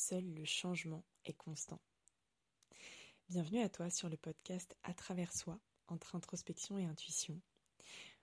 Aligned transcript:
seul 0.00 0.24
le 0.32 0.46
changement 0.46 1.04
est 1.26 1.34
constant. 1.34 1.78
Bienvenue 3.28 3.60
à 3.60 3.68
toi 3.68 3.90
sur 3.90 4.08
le 4.08 4.16
podcast 4.16 4.74
À 4.82 4.94
travers 4.94 5.30
soi, 5.30 5.60
entre 5.88 6.16
introspection 6.16 6.78
et 6.78 6.86
intuition. 6.86 7.38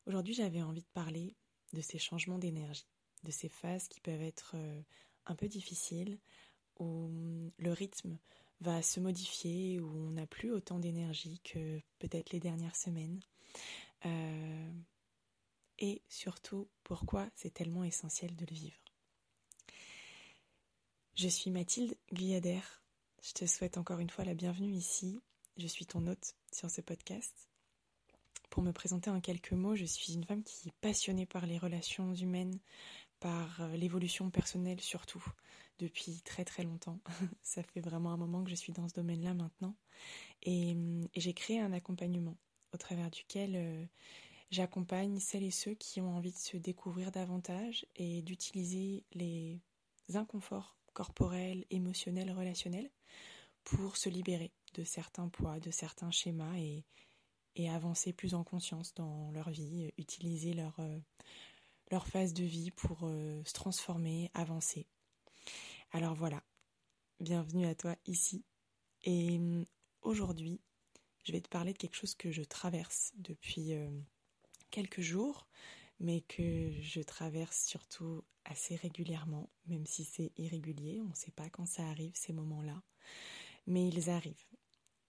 Aujourd'hui 0.07 0.33
j'avais 0.33 0.63
envie 0.63 0.81
de 0.81 0.93
parler 0.95 1.35
de 1.73 1.81
ces 1.81 1.99
changements 1.99 2.39
d'énergie, 2.39 2.87
de 3.23 3.31
ces 3.31 3.47
phases 3.47 3.87
qui 3.89 4.01
peuvent 4.01 4.23
être 4.23 4.53
euh, 4.55 4.81
un 5.27 5.35
peu 5.35 5.47
difficiles, 5.47 6.17
où 6.79 7.05
hum, 7.05 7.51
le 7.59 7.71
rythme 7.73 8.17
va 8.59 8.81
se 8.81 8.99
modifier, 8.99 9.79
où 9.79 9.87
on 9.87 10.11
n'a 10.11 10.25
plus 10.25 10.51
autant 10.51 10.79
d'énergie 10.79 11.39
que 11.43 11.79
peut-être 11.99 12.31
les 12.31 12.39
dernières 12.39 12.75
semaines. 12.75 13.19
Euh, 14.05 14.71
et 15.77 16.01
surtout 16.09 16.67
pourquoi 16.83 17.29
c'est 17.35 17.53
tellement 17.53 17.83
essentiel 17.83 18.35
de 18.35 18.47
le 18.49 18.55
vivre. 18.55 18.86
Je 21.17 21.29
suis 21.29 21.49
Mathilde 21.49 21.97
Guyader. 22.13 22.59
Je 23.23 23.31
te 23.31 23.47
souhaite 23.47 23.79
encore 23.79 23.97
une 23.97 24.11
fois 24.11 24.23
la 24.23 24.35
bienvenue 24.35 24.71
ici. 24.71 25.19
Je 25.57 25.65
suis 25.65 25.87
ton 25.87 26.05
hôte 26.05 26.35
sur 26.53 26.69
ce 26.69 26.79
podcast. 26.79 27.49
Pour 28.51 28.61
me 28.61 28.71
présenter 28.71 29.09
en 29.09 29.19
quelques 29.19 29.53
mots, 29.53 29.75
je 29.75 29.85
suis 29.85 30.13
une 30.13 30.25
femme 30.25 30.43
qui 30.43 30.67
est 30.67 30.75
passionnée 30.79 31.25
par 31.25 31.47
les 31.47 31.57
relations 31.57 32.13
humaines, 32.13 32.59
par 33.19 33.61
euh, 33.61 33.75
l'évolution 33.77 34.29
personnelle 34.29 34.79
surtout, 34.79 35.25
depuis 35.79 36.21
très 36.21 36.45
très 36.45 36.61
longtemps. 36.61 36.99
Ça 37.41 37.63
fait 37.63 37.81
vraiment 37.81 38.11
un 38.11 38.17
moment 38.17 38.43
que 38.43 38.51
je 38.51 38.55
suis 38.55 38.73
dans 38.73 38.87
ce 38.87 38.93
domaine-là 38.93 39.33
maintenant. 39.33 39.75
Et, 40.43 40.77
et 41.15 41.19
j'ai 41.19 41.33
créé 41.33 41.59
un 41.59 41.73
accompagnement 41.73 42.37
au 42.75 42.77
travers 42.77 43.09
duquel 43.09 43.55
euh, 43.55 43.85
j'accompagne 44.51 45.19
celles 45.19 45.45
et 45.45 45.49
ceux 45.49 45.73
qui 45.73 45.99
ont 45.99 46.15
envie 46.15 46.33
de 46.33 46.37
se 46.37 46.57
découvrir 46.57 47.11
davantage 47.11 47.87
et 47.95 48.21
d'utiliser 48.21 49.03
les 49.15 49.59
inconforts 50.13 50.76
corporel, 50.97 51.63
émotionnel, 51.69 52.31
relationnel, 52.31 52.89
pour 53.63 53.97
se 53.97 54.09
libérer 54.09 54.51
de 54.73 54.83
certains 54.83 55.29
poids, 55.29 55.59
de 55.59 55.69
certains 55.69 56.09
schémas 56.09 56.57
et, 56.57 56.83
avancer 57.69 58.13
plus 58.13 58.33
en 58.33 58.43
conscience 58.43 58.95
dans 58.95 59.29
leur 59.29 59.51
vie, 59.51 59.91
utiliser 59.99 60.53
leur, 60.53 60.79
euh, 60.79 61.99
phase 61.99 62.33
de 62.33 62.43
vie 62.43 62.71
pour 62.71 63.01
euh, 63.03 63.43
se 63.45 63.53
transformer, 63.53 64.31
avancer. 64.33 64.87
Alors 65.91 66.15
voilà, 66.15 66.41
bienvenue 67.19 67.67
à 67.67 67.75
toi 67.75 67.95
ici. 68.07 68.43
Et 69.03 69.37
mm, 69.37 69.65
aujourd'hui, 70.01 70.61
je 71.25 71.31
vais 71.31 71.41
te 71.41 71.49
parler 71.49 71.73
de 71.73 71.77
quelque 71.77 71.95
chose 71.95 72.15
que 72.15 72.31
je 72.31 72.41
traverse 72.41 73.11
depuis 73.17 73.73
euh, 73.73 73.87
quelques 74.71 75.01
jours, 75.01 75.47
mais 75.99 76.21
que 76.21 76.71
je 76.81 77.01
traverse 77.01 77.65
surtout 77.67 78.23
assez 78.47 78.75
régulièrement, 78.75 79.49
même 79.67 79.85
si 79.85 80.03
c'est 80.03 80.31
irrégulier, 80.37 81.01
on 81.01 81.09
ne 81.09 81.15
sait 81.15 81.31
pas 81.31 81.49
quand 81.49 81.65
ça 81.65 81.87
arrive, 81.87 82.15
ces 82.15 82.33
moments-là, 82.33 82.81
mais 83.67 83.87
ils 83.87 84.09
arrivent. 84.09 84.35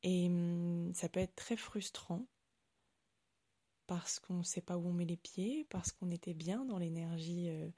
Et 0.03 0.27
hum, 0.27 0.93
ça 0.95 1.09
peut 1.09 1.21
être 1.21 1.35
très 1.35 1.57
frustrant 1.57 2.27
parce 3.87 4.19
qu'on 4.21 4.39
ne 4.39 4.43
sait 4.43 4.61
pas 4.61 4.77
où 4.77 4.87
on 4.87 4.93
met 4.93 5.07
les 5.07 5.17
pieds, 5.17 5.67
parce 5.71 5.93
qu'on 5.93 6.11
était 6.11 6.35
bien 6.35 6.65
dans 6.65 6.79
l'énergie 6.79 7.49
euh, 7.49 7.71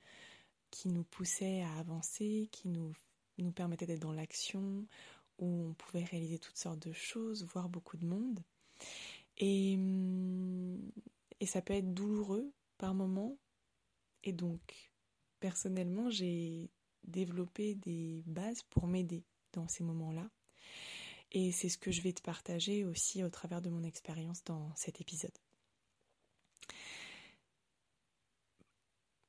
qui 0.70 0.88
nous 0.88 1.04
poussait 1.04 1.62
à 1.62 1.78
avancer, 1.78 2.48
qui 2.50 2.68
nous, 2.68 2.92
nous 3.38 3.52
permettait 3.52 3.86
d'être 3.86 4.00
dans 4.00 4.12
l'action, 4.12 4.86
où 5.38 5.68
on 5.68 5.74
pouvait 5.74 6.04
réaliser 6.04 6.38
toutes 6.38 6.56
sortes 6.56 6.80
de 6.80 6.92
choses, 6.92 7.44
voir 7.44 7.68
beaucoup 7.68 7.96
de 7.96 8.06
monde. 8.06 8.40
Et, 9.38 9.74
hum, 9.76 10.80
et 11.38 11.46
ça 11.46 11.62
peut 11.62 11.74
être 11.74 11.94
douloureux 11.94 12.52
par 12.76 12.94
moment. 12.94 13.38
Et 14.24 14.32
donc, 14.32 14.89
personnellement, 15.40 16.10
j'ai 16.10 16.70
développé 17.04 17.74
des 17.74 18.22
bases 18.26 18.62
pour 18.62 18.86
m'aider 18.86 19.24
dans 19.52 19.68
ces 19.68 19.82
moments-là. 19.84 20.28
Et 21.32 21.52
c'est 21.52 21.68
ce 21.68 21.78
que 21.78 21.90
je 21.90 22.02
vais 22.02 22.12
te 22.12 22.22
partager 22.22 22.84
aussi 22.84 23.22
au 23.22 23.30
travers 23.30 23.62
de 23.62 23.70
mon 23.70 23.82
expérience 23.82 24.42
dans 24.44 24.74
cet 24.74 25.00
épisode. 25.00 25.36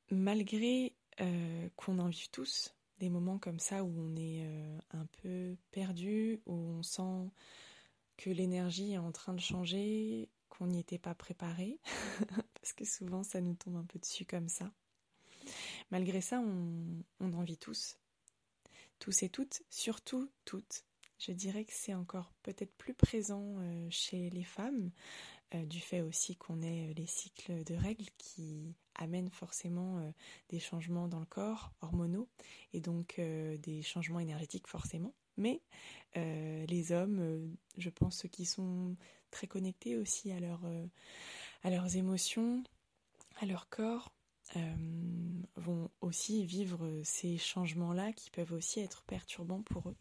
Malgré 0.10 0.94
euh, 1.22 1.70
qu'on 1.76 2.00
en 2.00 2.08
vive 2.08 2.30
tous, 2.32 2.76
des 3.00 3.10
moments 3.10 3.40
comme 3.40 3.60
ça 3.60 3.84
où 3.84 3.94
on 3.98 4.16
est 4.16 4.46
euh, 4.46 4.80
un 4.92 5.06
peu 5.22 5.56
perdu, 5.72 6.42
où 6.46 6.54
on 6.54 6.84
sent 6.84 7.30
que 8.18 8.30
l'énergie 8.30 8.94
est 8.94 8.98
en 8.98 9.12
train 9.12 9.34
de 9.34 9.40
changer, 9.40 10.30
qu'on 10.50 10.68
n'y 10.68 10.80
était 10.80 11.00
pas 11.00 11.16
préparé, 11.16 11.80
parce 12.54 12.74
que 12.74 12.86
souvent 12.86 13.24
ça 13.24 13.42
nous 13.42 13.56
tombe 13.56 13.78
un 13.78 13.86
peu 13.86 14.00
dessus 14.00 14.26
comme 14.26 14.50
ça. 14.50 14.72
Malgré 15.92 16.22
ça, 16.22 16.40
on, 16.40 17.34
en 17.34 17.44
vit 17.44 17.58
tous. 17.58 17.98
Tous 19.00 19.24
et 19.24 19.30
toutes, 19.30 19.62
surtout 19.70 20.32
toutes. 20.46 20.86
Je 21.20 21.34
dirais 21.34 21.66
que 21.66 21.74
c'est 21.74 21.94
encore 21.94 22.34
peut-être 22.44 22.74
plus 22.78 22.94
présent 22.94 23.58
euh, 23.60 23.88
chez 23.92 24.30
les 24.30 24.44
femmes, 24.44 24.92
euh, 25.54 25.66
du 25.66 25.80
fait 25.80 26.02
aussi 26.02 26.36
qu'on 26.36 26.62
ait 26.62 26.90
euh, 26.90 26.94
les 26.96 27.06
cycles 27.06 27.64
de 27.66 27.76
règles 27.76 28.08
qui 28.18 28.74
amènent 28.96 29.30
forcément 29.30 30.14
des 30.50 30.60
changements 30.60 31.08
dans 31.08 31.20
le 31.20 31.26
corps, 31.26 31.72
hormonaux, 31.82 32.30
et 32.74 32.82
donc 32.82 33.20
des 33.20 33.82
changements 33.82 34.20
énergétiques 34.20 34.68
forcément. 34.68 35.16
Mais 35.38 35.62
les 36.16 36.92
hommes, 36.92 37.56
je 37.78 37.90
pense 37.90 38.18
ceux 38.18 38.28
qui 38.28 38.46
sont 38.46 38.96
très 39.32 39.48
connectés 39.48 39.96
aussi 39.96 40.32
à, 40.32 40.40
leurs 40.40 41.96
émotions, 41.96 42.64
à 43.40 43.46
leur 43.46 43.70
corps, 43.70 44.12
vont 45.56 45.90
aussi 46.02 46.46
vivre 46.46 47.02
ces 47.04 47.38
changements-là 47.38 48.14
qui 48.14 48.30
peuvent 48.32 48.54
aussi 48.54 48.80
être 48.80 49.04
perturbants 49.04 49.64
pour 49.64 49.90
eux. 49.90 49.96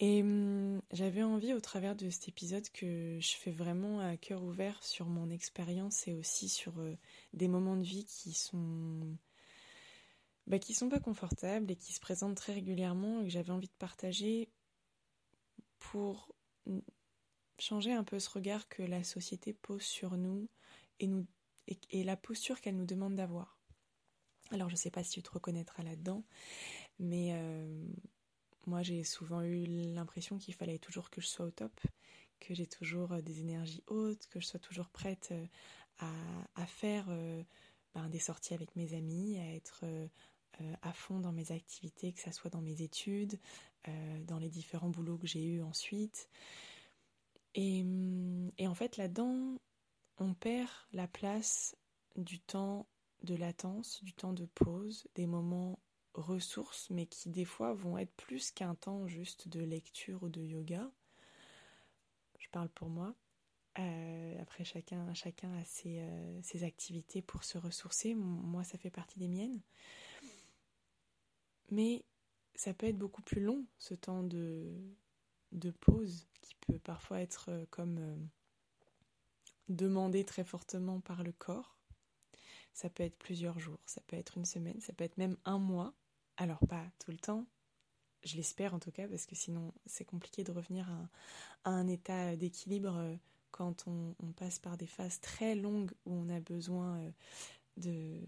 Et 0.00 0.22
hum, 0.22 0.80
j'avais 0.92 1.22
envie 1.22 1.52
au 1.52 1.60
travers 1.60 1.94
de 1.94 2.08
cet 2.08 2.28
épisode 2.28 2.68
que 2.70 3.18
je 3.20 3.36
fais 3.36 3.50
vraiment 3.50 4.00
à 4.00 4.16
cœur 4.16 4.42
ouvert 4.42 4.82
sur 4.82 5.06
mon 5.06 5.28
expérience 5.28 6.08
et 6.08 6.14
aussi 6.14 6.48
sur 6.48 6.78
euh, 6.80 6.96
des 7.34 7.48
moments 7.48 7.76
de 7.76 7.84
vie 7.84 8.06
qui 8.06 8.32
sont 8.32 9.18
bah, 10.46 10.58
qui 10.58 10.72
sont 10.72 10.88
pas 10.88 11.00
confortables 11.00 11.70
et 11.70 11.76
qui 11.76 11.92
se 11.92 12.00
présentent 12.00 12.36
très 12.36 12.54
régulièrement 12.54 13.20
et 13.20 13.24
que 13.24 13.30
j'avais 13.30 13.52
envie 13.52 13.68
de 13.68 13.72
partager 13.78 14.48
pour 15.78 16.34
changer 17.58 17.92
un 17.92 18.04
peu 18.04 18.18
ce 18.18 18.30
regard 18.30 18.68
que 18.68 18.82
la 18.82 19.04
société 19.04 19.52
pose 19.52 19.82
sur 19.82 20.16
nous 20.16 20.48
et 20.98 21.06
nous 21.06 21.26
et, 21.90 22.04
la 22.04 22.16
posture 22.16 22.60
qu'elle 22.60 22.76
nous 22.76 22.86
demande 22.86 23.16
d'avoir. 23.16 23.58
Alors 24.50 24.68
je 24.68 24.74
ne 24.74 24.78
sais 24.78 24.90
pas 24.90 25.04
si 25.04 25.10
tu 25.12 25.22
te 25.22 25.30
reconnaîtras 25.30 25.82
là-dedans, 25.82 26.24
mais 26.98 27.30
euh, 27.32 27.86
moi 28.66 28.82
j'ai 28.82 29.04
souvent 29.04 29.42
eu 29.42 29.64
l'impression 29.66 30.38
qu'il 30.38 30.54
fallait 30.54 30.78
toujours 30.78 31.10
que 31.10 31.20
je 31.20 31.28
sois 31.28 31.46
au 31.46 31.50
top, 31.50 31.80
que 32.40 32.54
j'ai 32.54 32.66
toujours 32.66 33.12
euh, 33.12 33.20
des 33.20 33.40
énergies 33.40 33.84
hautes, 33.86 34.26
que 34.26 34.40
je 34.40 34.46
sois 34.46 34.58
toujours 34.58 34.88
prête 34.88 35.28
euh, 35.30 35.46
à, 36.56 36.66
faire 36.66 37.08
ben, 37.94 38.08
des 38.08 38.18
sorties 38.18 38.54
avec 38.54 38.74
mes 38.74 38.94
amis, 38.94 39.38
à 39.38 39.54
être 39.54 39.84
à 40.80 40.94
fond 40.94 41.20
dans 41.20 41.32
mes 41.32 41.52
activités, 41.52 42.12
que 42.12 42.20
ce 42.20 42.32
soit 42.32 42.48
dans 42.48 42.62
mes 42.62 42.80
études, 42.80 43.38
dans 44.26 44.38
les 44.38 44.48
différents 44.48 44.88
boulots 44.88 45.18
que 45.18 45.26
j'ai 45.26 45.44
eus 45.44 45.62
ensuite. 45.62 46.30
Et, 47.54 47.84
et 48.56 48.66
en 48.66 48.74
fait 48.74 48.96
là-dedans, 48.96 49.58
on 50.20 50.34
perd 50.34 50.68
la 50.92 51.08
place 51.08 51.76
du 52.16 52.38
temps 52.40 52.86
de 53.22 53.34
latence, 53.34 54.02
du 54.04 54.12
temps 54.12 54.32
de 54.32 54.46
pause, 54.46 55.08
des 55.14 55.26
moments 55.26 55.78
ressources, 56.14 56.90
mais 56.90 57.06
qui 57.06 57.30
des 57.30 57.44
fois 57.44 57.72
vont 57.72 57.98
être 57.98 58.14
plus 58.16 58.52
qu'un 58.52 58.74
temps 58.74 59.06
juste 59.06 59.48
de 59.48 59.60
lecture 59.60 60.22
ou 60.22 60.28
de 60.28 60.42
yoga. 60.42 60.90
Je 62.38 62.48
parle 62.50 62.68
pour 62.68 62.88
moi. 62.88 63.14
Euh, 63.78 64.42
après, 64.42 64.64
chacun, 64.64 65.12
chacun 65.14 65.54
a 65.54 65.64
ses, 65.64 66.00
euh, 66.00 66.66
activités 66.66 67.22
pour 67.22 67.44
se 67.44 67.56
ressourcer. 67.56 68.14
Moi, 68.14 68.64
ça 68.64 68.78
fait 68.78 68.90
partie 68.90 69.18
des 69.18 69.28
miennes. 69.28 69.60
Mais 71.70 72.04
ça 72.54 72.74
peut 72.74 72.86
être 72.86 72.98
beaucoup 72.98 73.22
plus 73.22 73.40
long, 73.40 73.64
ce 73.78 73.94
temps 73.94 74.24
de, 74.24 74.74
de 75.52 75.70
pause, 75.70 76.26
qui 76.42 76.56
peut 76.56 76.80
parfois 76.80 77.20
être 77.20 77.50
euh, 77.50 77.64
comme 77.70 78.28
demandé 79.70 80.24
très 80.24 80.44
fortement 80.44 81.00
par 81.00 81.22
le 81.22 81.32
corps. 81.32 81.78
Ça 82.72 82.90
peut 82.90 83.02
être 83.02 83.18
plusieurs 83.18 83.58
jours, 83.58 83.80
ça 83.86 84.00
peut 84.06 84.16
être 84.16 84.36
une 84.36 84.44
semaine, 84.44 84.80
ça 84.80 84.92
peut 84.92 85.04
être 85.04 85.18
même 85.18 85.36
un 85.44 85.58
mois. 85.58 85.94
Alors 86.36 86.60
pas 86.66 86.84
tout 86.98 87.10
le 87.10 87.18
temps, 87.18 87.46
je 88.24 88.36
l'espère 88.36 88.74
en 88.74 88.78
tout 88.78 88.90
cas, 88.90 89.08
parce 89.08 89.26
que 89.26 89.34
sinon 89.34 89.72
c'est 89.86 90.04
compliqué 90.04 90.44
de 90.44 90.52
revenir 90.52 90.88
à, 91.64 91.70
un 91.70 91.86
état 91.86 92.36
d'équilibre 92.36 92.96
euh, 92.96 93.16
quand 93.50 93.86
on, 93.86 94.14
passe 94.32 94.58
par 94.58 94.76
des 94.76 94.86
phases 94.86 95.20
très 95.20 95.54
longues 95.54 95.90
où 96.06 96.14
on 96.14 96.28
a 96.30 96.40
besoin 96.40 96.98
euh, 96.98 97.10
de, 97.76 98.20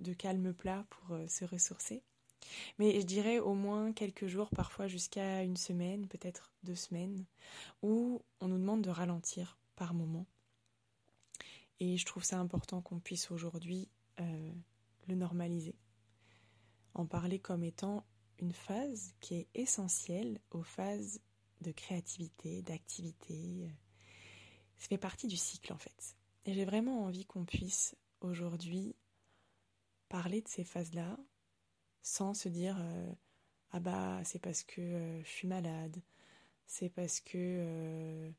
de 0.00 0.12
calme 0.12 0.52
plat 0.52 0.84
pour 0.90 1.14
euh, 1.14 1.26
se 1.28 1.44
ressourcer. 1.44 2.02
Mais 2.78 3.00
je 3.00 3.06
dirais 3.06 3.38
au 3.38 3.54
moins 3.54 3.92
quelques 3.92 4.26
jours, 4.26 4.50
parfois 4.50 4.88
jusqu'à 4.88 5.42
une 5.42 5.56
semaine, 5.56 6.08
peut-être 6.08 6.52
deux 6.64 6.74
semaines, 6.74 7.24
où 7.82 8.22
on 8.40 8.48
nous 8.48 8.58
demande 8.58 8.82
de 8.82 8.90
ralentir 8.90 9.59
par 9.80 9.94
moment. 9.94 10.26
Et 11.78 11.96
je 11.96 12.04
trouve 12.04 12.22
ça 12.22 12.38
important 12.38 12.82
qu'on 12.82 13.00
puisse 13.00 13.30
aujourd'hui 13.30 13.88
euh, 14.20 14.52
le 15.08 15.14
normaliser. 15.14 15.74
En 16.92 17.06
parler 17.06 17.38
comme 17.38 17.64
étant 17.64 18.04
une 18.40 18.52
phase 18.52 19.14
qui 19.20 19.36
est 19.36 19.48
essentielle 19.54 20.38
aux 20.50 20.62
phases 20.62 21.22
de 21.62 21.72
créativité, 21.72 22.60
d'activité. 22.60 23.70
Ça 24.76 24.88
fait 24.88 24.98
partie 24.98 25.28
du 25.28 25.38
cycle 25.38 25.72
en 25.72 25.78
fait. 25.78 26.14
Et 26.44 26.52
j'ai 26.52 26.66
vraiment 26.66 27.04
envie 27.04 27.24
qu'on 27.24 27.46
puisse 27.46 27.96
aujourd'hui 28.20 28.94
parler 30.10 30.42
de 30.42 30.48
ces 30.48 30.64
phases-là 30.64 31.18
sans 32.02 32.34
se 32.34 32.50
dire 32.50 32.76
euh, 32.78 33.12
ah 33.70 33.80
bah 33.80 34.20
c'est 34.24 34.40
parce 34.40 34.62
que 34.62 34.82
euh, 34.82 35.22
je 35.24 35.28
suis 35.30 35.48
malade, 35.48 36.02
c'est 36.66 36.90
parce 36.90 37.20
que 37.20 37.38
euh, 37.38 38.30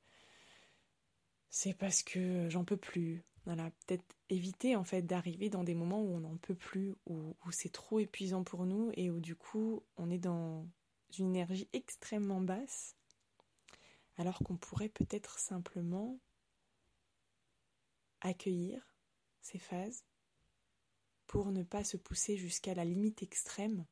c'est 1.51 1.74
parce 1.74 2.01
que 2.01 2.50
j'en 2.50 2.63
peux 2.63 2.77
plus. 2.77 3.24
Voilà, 3.45 3.71
peut-être 3.86 4.06
éviter 4.30 4.75
en 4.75 4.83
fait 4.83 5.01
d'arriver 5.01 5.50
dans 5.50 5.63
des 5.63 5.74
moments 5.74 6.01
où 6.01 6.15
on 6.15 6.21
n'en 6.21 6.38
peut 6.38 6.56
plus, 6.56 6.94
où, 7.07 7.36
où 7.45 7.51
c'est 7.51 7.71
trop 7.71 8.00
épuisant 8.00 8.44
pour 8.44 8.65
nous 8.65 8.92
et 8.95 9.09
où 9.09 9.19
du 9.19 9.36
coup 9.36 9.83
on 9.98 10.09
est 10.09 10.19
dans 10.19 10.68
une 11.18 11.36
énergie 11.36 11.68
extrêmement 11.74 12.39
basse, 12.39 12.95
alors 14.18 14.39
qu'on 14.39 14.57
pourrait 14.57 14.89
peut-être 14.89 15.39
simplement 15.39 16.19
accueillir 18.21 18.95
ces 19.42 19.57
phases 19.57 20.06
pour 21.25 21.51
ne 21.51 21.63
pas 21.63 21.83
se 21.83 21.98
pousser 21.98 22.38
jusqu'à 22.38 22.75
la 22.75 22.86
limite 22.86 23.24
extrême 23.24 23.86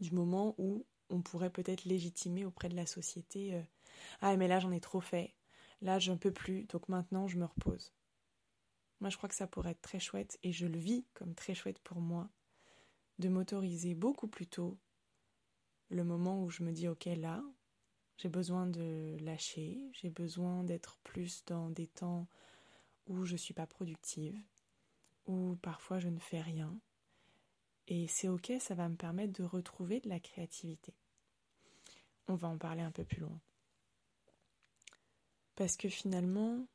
du 0.00 0.12
moment 0.12 0.54
où 0.58 0.86
on 1.10 1.20
pourrait 1.20 1.50
peut-être 1.50 1.84
légitimer 1.84 2.44
auprès 2.44 2.68
de 2.68 2.76
la 2.76 2.86
société 2.86 3.54
euh, 3.54 3.62
Ah, 4.20 4.36
mais 4.36 4.48
là 4.48 4.60
j'en 4.60 4.70
ai 4.70 4.80
trop 4.80 5.00
fait, 5.00 5.34
là 5.82 5.98
je 5.98 6.12
ne 6.12 6.16
peux 6.16 6.32
plus, 6.32 6.64
donc 6.64 6.88
maintenant 6.88 7.28
je 7.28 7.38
me 7.38 7.44
repose. 7.44 7.92
Moi 9.00 9.10
je 9.10 9.16
crois 9.16 9.28
que 9.28 9.34
ça 9.34 9.46
pourrait 9.46 9.72
être 9.72 9.82
très 9.82 10.00
chouette, 10.00 10.38
et 10.42 10.52
je 10.52 10.66
le 10.66 10.78
vis 10.78 11.04
comme 11.14 11.34
très 11.34 11.54
chouette 11.54 11.78
pour 11.80 12.00
moi, 12.00 12.28
de 13.18 13.28
m'autoriser 13.28 13.94
beaucoup 13.94 14.28
plus 14.28 14.46
tôt 14.46 14.78
le 15.88 16.04
moment 16.04 16.42
où 16.42 16.50
je 16.50 16.62
me 16.62 16.72
dis 16.72 16.88
Ok, 16.88 17.04
là, 17.04 17.42
j'ai 18.18 18.28
besoin 18.28 18.66
de 18.66 19.16
lâcher, 19.20 19.88
j'ai 19.92 20.10
besoin 20.10 20.64
d'être 20.64 20.98
plus 21.04 21.44
dans 21.46 21.70
des 21.70 21.86
temps 21.86 22.26
où 23.06 23.24
je 23.24 23.32
ne 23.32 23.38
suis 23.38 23.54
pas 23.54 23.66
productive, 23.66 24.36
où 25.26 25.56
parfois 25.62 25.98
je 25.98 26.08
ne 26.08 26.18
fais 26.18 26.40
rien, 26.40 26.76
et 27.88 28.08
c'est 28.08 28.28
ok, 28.28 28.52
ça 28.58 28.74
va 28.74 28.88
me 28.88 28.96
permettre 28.96 29.32
de 29.40 29.44
retrouver 29.44 30.00
de 30.00 30.08
la 30.08 30.18
créativité. 30.18 30.92
On 32.26 32.34
va 32.34 32.48
en 32.48 32.58
parler 32.58 32.82
un 32.82 32.90
peu 32.90 33.04
plus 33.04 33.20
loin. 33.20 33.40
Parce 35.56 35.78
que 35.78 35.88
finalement, 35.88 36.66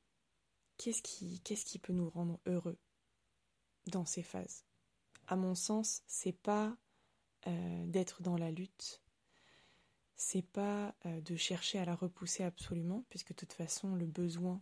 qu'est-ce 0.77 1.03
qui, 1.03 1.79
peut 1.79 1.93
nous 1.93 2.09
rendre 2.09 2.39
heureux 2.47 2.77
dans 3.85 4.05
ces 4.05 4.23
phases? 4.23 4.65
À 5.27 5.35
mon 5.35 5.53
sens, 5.53 6.01
c'est 6.07 6.31
pas 6.33 6.75
euh, 7.47 7.85
d'être 7.85 8.23
dans 8.23 8.37
la 8.37 8.49
lutte, 8.49 9.01
c'est 10.15 10.41
pas 10.41 10.95
euh, 11.05 11.21
de 11.21 11.35
chercher 11.35 11.77
à 11.77 11.85
la 11.85 11.95
repousser 11.95 12.43
absolument, 12.43 13.05
puisque 13.09 13.29
de 13.29 13.35
toute 13.35 13.53
façon, 13.53 13.95
le 13.95 14.07
besoin 14.07 14.61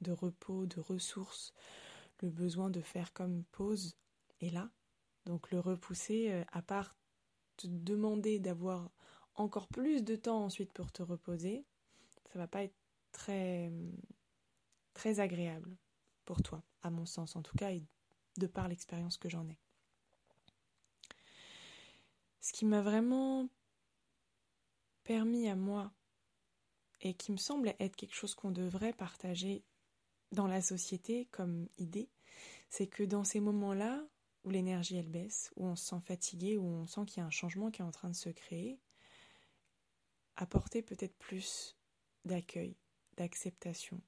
de 0.00 0.12
repos, 0.12 0.66
de 0.66 0.80
ressources, 0.80 1.52
le 2.22 2.30
besoin 2.30 2.70
de 2.70 2.80
faire 2.80 3.12
comme 3.12 3.42
pause 3.50 3.96
est 4.40 4.50
là. 4.50 4.70
Donc 5.26 5.50
le 5.50 5.58
repousser, 5.58 6.30
euh, 6.30 6.44
à 6.52 6.62
part 6.62 6.96
te 7.56 7.66
demander 7.66 8.38
d'avoir 8.38 8.92
encore 9.34 9.66
plus 9.66 10.04
de 10.04 10.14
temps 10.14 10.44
ensuite 10.44 10.72
pour 10.72 10.92
te 10.92 11.02
reposer, 11.02 11.64
ça 12.32 12.38
va 12.38 12.46
pas 12.46 12.62
être 12.62 12.74
très, 13.18 15.20
agréable 15.20 15.76
pour 16.24 16.42
toi, 16.42 16.62
à 16.82 16.90
mon 16.90 17.06
sens 17.06 17.36
en 17.36 17.42
tout 17.42 17.56
cas, 17.56 17.72
et 17.72 17.82
de 18.36 18.46
par 18.46 18.68
l'expérience 18.68 19.16
que 19.16 19.28
j'en 19.28 19.48
ai. 19.48 19.58
Ce 22.40 22.52
qui 22.52 22.64
m'a 22.64 22.82
vraiment 22.82 23.48
permis 25.04 25.48
à 25.48 25.56
moi, 25.56 25.92
et 27.00 27.14
qui 27.14 27.32
me 27.32 27.36
semble 27.36 27.74
être 27.78 27.96
quelque 27.96 28.14
chose 28.14 28.34
qu'on 28.34 28.50
devrait 28.50 28.92
partager 28.92 29.64
dans 30.32 30.46
la 30.46 30.60
société 30.60 31.26
comme 31.30 31.68
idée, 31.78 32.10
c'est 32.70 32.88
que 32.88 33.02
dans 33.02 33.24
ces 33.24 33.40
moments-là, 33.40 34.04
où 34.44 34.50
l'énergie 34.50 34.96
elle 34.96 35.08
baisse, 35.08 35.50
où 35.56 35.66
on 35.66 35.76
se 35.76 35.86
sent 35.86 36.00
fatigué, 36.00 36.56
où 36.56 36.64
on 36.64 36.86
sent 36.86 37.04
qu'il 37.06 37.20
y 37.20 37.22
a 37.22 37.26
un 37.26 37.30
changement 37.30 37.70
qui 37.70 37.82
est 37.82 37.84
en 37.84 37.90
train 37.90 38.10
de 38.10 38.16
se 38.16 38.28
créer, 38.28 38.78
apporter 40.36 40.82
peut-être 40.82 41.16
plus 41.16 41.76
d'accueil, 42.24 42.76
d'acceptation. 43.18 44.00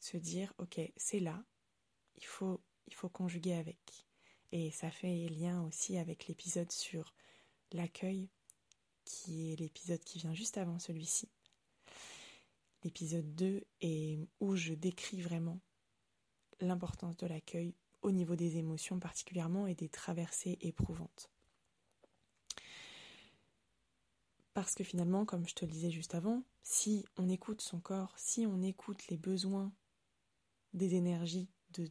Se 0.00 0.16
dire, 0.16 0.54
ok, 0.58 0.80
c'est 0.96 1.20
là, 1.20 1.44
il 2.16 2.24
faut, 2.24 2.60
conjuguer 3.12 3.54
avec. 3.54 4.06
Et 4.52 4.70
ça 4.70 4.90
fait 4.90 5.28
lien 5.28 5.62
aussi 5.62 5.98
avec 5.98 6.26
l'épisode 6.26 6.72
sur 6.72 7.14
l'accueil, 7.72 8.30
qui 9.04 9.52
est 9.52 9.56
l'épisode 9.56 10.02
qui 10.02 10.18
vient 10.18 10.34
juste 10.34 10.56
avant 10.56 10.78
celui-ci. 10.78 11.28
L'épisode 12.84 13.34
2 13.34 13.66
est 13.82 14.18
où 14.40 14.56
je 14.56 14.72
décris 14.72 15.20
vraiment 15.20 15.60
l'importance 16.60 17.16
de 17.18 17.26
l'accueil 17.26 17.74
au 18.00 18.12
niveau 18.12 18.36
des 18.36 18.56
émotions 18.56 18.98
particulièrement 18.98 19.66
et 19.66 19.74
des 19.74 19.88
traversées 19.88 20.56
éprouvantes. 20.60 21.30
Parce 24.58 24.74
que 24.74 24.82
finalement, 24.82 25.24
comme 25.24 25.46
je 25.46 25.54
te 25.54 25.64
le 25.64 25.70
disais 25.70 25.92
juste 25.92 26.16
avant, 26.16 26.42
si 26.64 27.04
on 27.16 27.28
écoute 27.28 27.60
son 27.60 27.78
corps, 27.78 28.12
si 28.16 28.44
on 28.44 28.60
écoute 28.60 29.06
les 29.06 29.16
besoins 29.16 29.72
des 30.74 30.96
énergies 30.96 31.48
de 31.70 31.88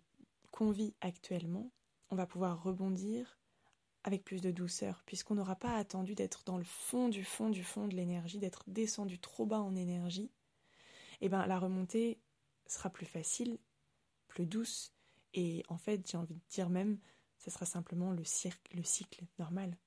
qu'on 0.52 0.72
vit 0.72 0.94
actuellement, 1.00 1.72
on 2.10 2.18
va 2.18 2.26
pouvoir 2.26 2.62
rebondir 2.62 3.40
avec 4.04 4.26
plus 4.26 4.42
de 4.42 4.52
douceur, 4.52 5.02
puisqu'on 5.06 5.36
n'aura 5.36 5.56
pas 5.56 5.78
attendu 5.78 6.14
d'être 6.14 6.44
dans 6.44 6.58
le 6.58 6.66
fond 6.66 7.08
du 7.08 7.24
fond 7.24 7.50
du 7.50 7.64
fond 7.64 7.88
de 7.88 7.96
l'énergie, 7.96 8.38
d'être 8.38 8.66
descendu 8.68 9.18
trop 9.18 9.46
bas 9.46 9.62
en 9.62 9.74
énergie. 9.74 10.30
Et 11.22 11.28
eh 11.28 11.30
bien 11.30 11.48
la 11.48 11.60
remontée 11.60 12.20
sera 12.66 12.90
plus 12.90 13.06
facile, 13.06 13.60
plus 14.28 14.46
douce, 14.46 14.92
et 15.34 15.64
en 15.70 15.78
fait, 15.78 16.06
j'ai 16.06 16.18
envie 16.18 16.36
de 16.36 16.50
dire 16.50 16.70
même, 16.70 17.00
ce 17.38 17.50
sera 17.50 17.66
simplement 17.66 18.12
le, 18.12 18.24
le 18.74 18.84
cycle 18.84 19.24
normal. 19.40 19.78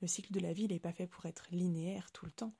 Le 0.00 0.08
cycle 0.08 0.32
de 0.32 0.40
la 0.40 0.52
vie, 0.52 0.68
n'est 0.68 0.78
pas 0.78 0.92
fait 0.92 1.06
pour 1.06 1.26
être 1.26 1.46
linéaire 1.50 2.10
tout 2.12 2.24
le 2.24 2.32
temps. 2.32 2.54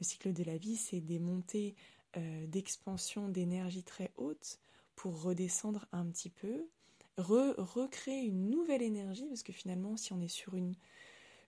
Le 0.00 0.04
cycle 0.04 0.32
de 0.32 0.42
la 0.42 0.56
vie, 0.56 0.76
c'est 0.76 1.00
des 1.00 1.18
montées 1.18 1.76
euh, 2.16 2.46
d'expansion 2.46 3.28
d'énergie 3.28 3.84
très 3.84 4.12
haute 4.16 4.58
pour 4.94 5.22
redescendre 5.22 5.86
un 5.92 6.06
petit 6.06 6.30
peu, 6.30 6.68
recréer 7.16 8.24
une 8.24 8.50
nouvelle 8.50 8.82
énergie, 8.82 9.26
parce 9.26 9.42
que 9.42 9.52
finalement, 9.52 9.96
si 9.96 10.12
on 10.12 10.20
est 10.20 10.28
sur 10.28 10.54
une, 10.54 10.74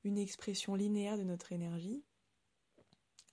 expression 0.05 0.77
linéaire 0.77 1.19
de 1.19 1.25
notre 1.25 1.51
énergie, 1.53 2.05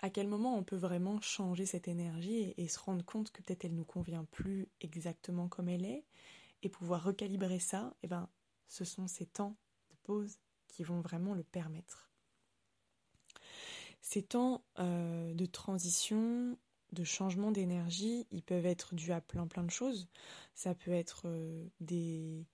à 0.01 0.09
quel 0.09 0.27
moment 0.27 0.57
on 0.57 0.63
peut 0.63 0.75
vraiment 0.75 1.21
changer 1.21 1.67
cette 1.67 1.87
énergie 1.87 2.53
et, 2.57 2.67
se 2.67 2.79
rendre 2.79 3.05
compte 3.05 3.31
que 3.31 3.43
peut-être 3.43 3.65
elle 3.65 3.75
nous 3.75 3.85
convient 3.85 4.25
plus 4.25 4.67
exactement 4.81 5.47
comme 5.47 5.69
elle 5.69 5.85
est, 5.85 6.03
et 6.63 6.69
pouvoir 6.69 7.03
recalibrer 7.03 7.59
ça, 7.59 7.95
eh 8.01 8.07
ben, 8.07 8.27
ce 8.67 8.85
sont 8.85 9.07
ces 9.07 9.27
temps 9.27 9.55
de 9.91 9.95
pause 10.03 10.39
qui 10.73 10.83
vont 10.83 11.01
vraiment 11.01 11.35
le 11.35 11.43
permettre. 11.43 12.09
Ces 14.01 14.23
temps 14.23 14.63
euh, 14.79 15.33
de 15.33 15.45
transition, 15.45 16.57
de 16.91 17.03
changement 17.03 17.51
d'énergie, 17.51 18.27
ils 18.31 18.43
peuvent 18.43 18.65
être 18.65 18.95
dus 18.95 19.11
à 19.11 19.21
plein 19.21 19.47
plein 19.47 19.63
de 19.63 19.71
choses. 19.71 20.07
Ça 20.55 20.73
peut 20.73 20.91
être 20.91 21.23
euh, 21.25 21.65
des 21.79 22.45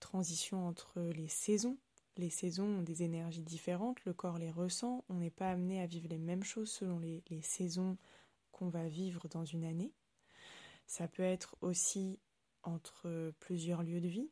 transitions 0.00 0.66
entre 0.66 1.00
les 1.00 1.28
saisons. 1.28 1.78
Les 2.16 2.30
saisons 2.30 2.66
ont 2.80 2.82
des 2.82 3.04
énergies 3.04 3.42
différentes, 3.42 4.04
le 4.04 4.12
corps 4.12 4.38
les 4.38 4.50
ressent, 4.50 5.04
on 5.08 5.14
n'est 5.14 5.30
pas 5.30 5.50
amené 5.50 5.80
à 5.80 5.86
vivre 5.86 6.08
les 6.08 6.18
mêmes 6.18 6.44
choses 6.44 6.70
selon 6.70 6.98
les, 6.98 7.22
les 7.30 7.40
saisons 7.40 7.96
qu'on 8.50 8.68
va 8.68 8.86
vivre 8.86 9.28
dans 9.28 9.46
une 9.46 9.64
année. 9.64 9.94
Ça 10.86 11.08
peut 11.08 11.22
être 11.22 11.56
aussi 11.62 12.18
entre 12.64 13.32
plusieurs 13.40 13.82
lieux 13.82 14.00
de 14.00 14.08
vie, 14.08 14.30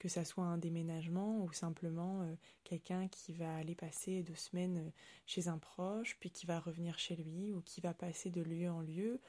que 0.00 0.08
ça 0.08 0.24
soit 0.24 0.44
un 0.44 0.58
déménagement 0.58 1.44
ou 1.44 1.52
simplement 1.52 2.22
euh, 2.22 2.34
quelqu'un 2.64 3.06
qui 3.06 3.34
va 3.34 3.54
aller 3.54 3.74
passer 3.74 4.22
deux 4.22 4.34
semaines 4.34 4.78
euh, 4.78 4.90
chez 5.26 5.46
un 5.46 5.58
proche, 5.58 6.16
puis 6.18 6.30
qui 6.30 6.46
va 6.46 6.58
revenir 6.58 6.98
chez 6.98 7.14
lui, 7.14 7.52
ou 7.52 7.60
qui 7.60 7.80
va 7.82 7.94
passer 7.94 8.30
de 8.30 8.40
lieu 8.40 8.68
en 8.68 8.80
lieu. 8.80 9.20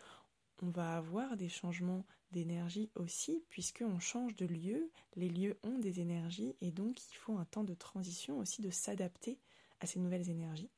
On 0.63 0.69
va 0.69 0.95
avoir 0.95 1.35
des 1.35 1.49
changements 1.49 2.05
d'énergie 2.31 2.89
aussi, 2.95 3.43
puisqu'on 3.49 3.99
change 3.99 4.35
de 4.37 4.45
lieu, 4.45 4.89
les 5.17 5.27
lieux 5.27 5.59
ont 5.63 5.77
des 5.77 5.99
énergies, 5.99 6.55
et 6.61 6.71
donc 6.71 7.05
il 7.11 7.15
faut 7.15 7.37
un 7.37 7.45
temps 7.45 7.65
de 7.65 7.73
transition 7.73 8.39
aussi 8.39 8.61
de 8.61 8.69
s'adapter 8.69 9.39
à 9.81 9.87
ces 9.87 9.99
nouvelles 9.99 10.29
énergies. 10.29 10.69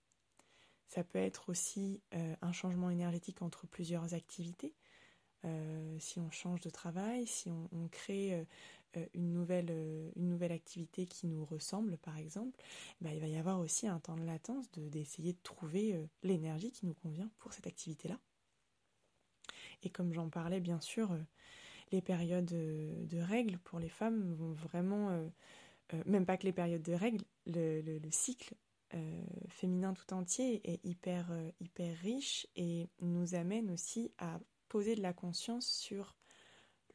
Ça 0.88 1.04
peut 1.04 1.20
être 1.20 1.50
aussi 1.50 2.02
euh, 2.16 2.36
un 2.42 2.52
changement 2.52 2.90
énergétique 2.90 3.44
entre 3.44 3.68
plusieurs 3.68 4.16
activités. 4.16 4.74
Euh, 5.46 5.98
si 6.00 6.20
on 6.20 6.32
change 6.32 6.62
de 6.62 6.70
travail, 6.70 7.28
si 7.28 7.50
on, 7.50 7.88
crée 7.90 8.34
euh, 8.34 8.44
euh, 8.98 9.06
une, 9.14 9.34
nouvelle, 9.34 9.70
une 10.16 10.30
nouvelle 10.30 10.54
activité 10.54 11.06
qui 11.06 11.28
nous 11.28 11.44
ressemble, 11.44 11.98
par 11.98 12.18
exemple, 12.18 12.58
bah, 13.02 13.14
il 13.14 13.20
va 13.20 13.28
y 13.28 13.36
avoir 13.36 13.60
aussi 13.60 13.88
un 13.88 14.00
temps 14.00 14.16
de 14.16 14.24
latence 14.24 14.72
d'essayer 14.72 15.34
de, 15.34 15.40
trouver 15.44 16.00
l'énergie 16.24 16.72
qui 16.72 16.86
nous 16.86 16.94
convient 16.94 17.30
pour 17.40 17.54
cette 17.54 17.68
activité-là. 17.68 18.18
Et 19.84 19.90
comme 19.90 20.14
j'en 20.14 20.30
parlais, 20.30 20.62
bien 20.62 20.80
sûr, 20.80 21.10
les 21.92 22.02
périodes 22.02 22.46
de 22.46 23.20
règles 23.20 23.60
pour 23.60 23.80
les 23.80 23.90
femmes 23.90 24.34
vont 24.36 24.54
vraiment, 24.54 25.30
même 26.06 26.26
pas 26.26 26.38
que 26.38 26.46
les 26.46 26.54
périodes 26.54 26.82
de 26.82 26.94
règles, 26.94 27.24
le, 27.46 28.00
cycle 28.10 28.56
féminin 29.50 29.94
tout 29.94 30.14
entier 30.14 30.62
est 30.64 30.86
hyper, 30.86 31.30
hyper 31.60 31.98
riche 31.98 32.48
et 32.56 32.88
nous 33.02 33.36
amène 33.36 33.70
aussi 33.72 34.14
à 34.18 34.40
poser 34.74 34.96
de 34.96 35.04
la 35.04 35.14
conscience 35.14 35.68
sur 35.68 36.18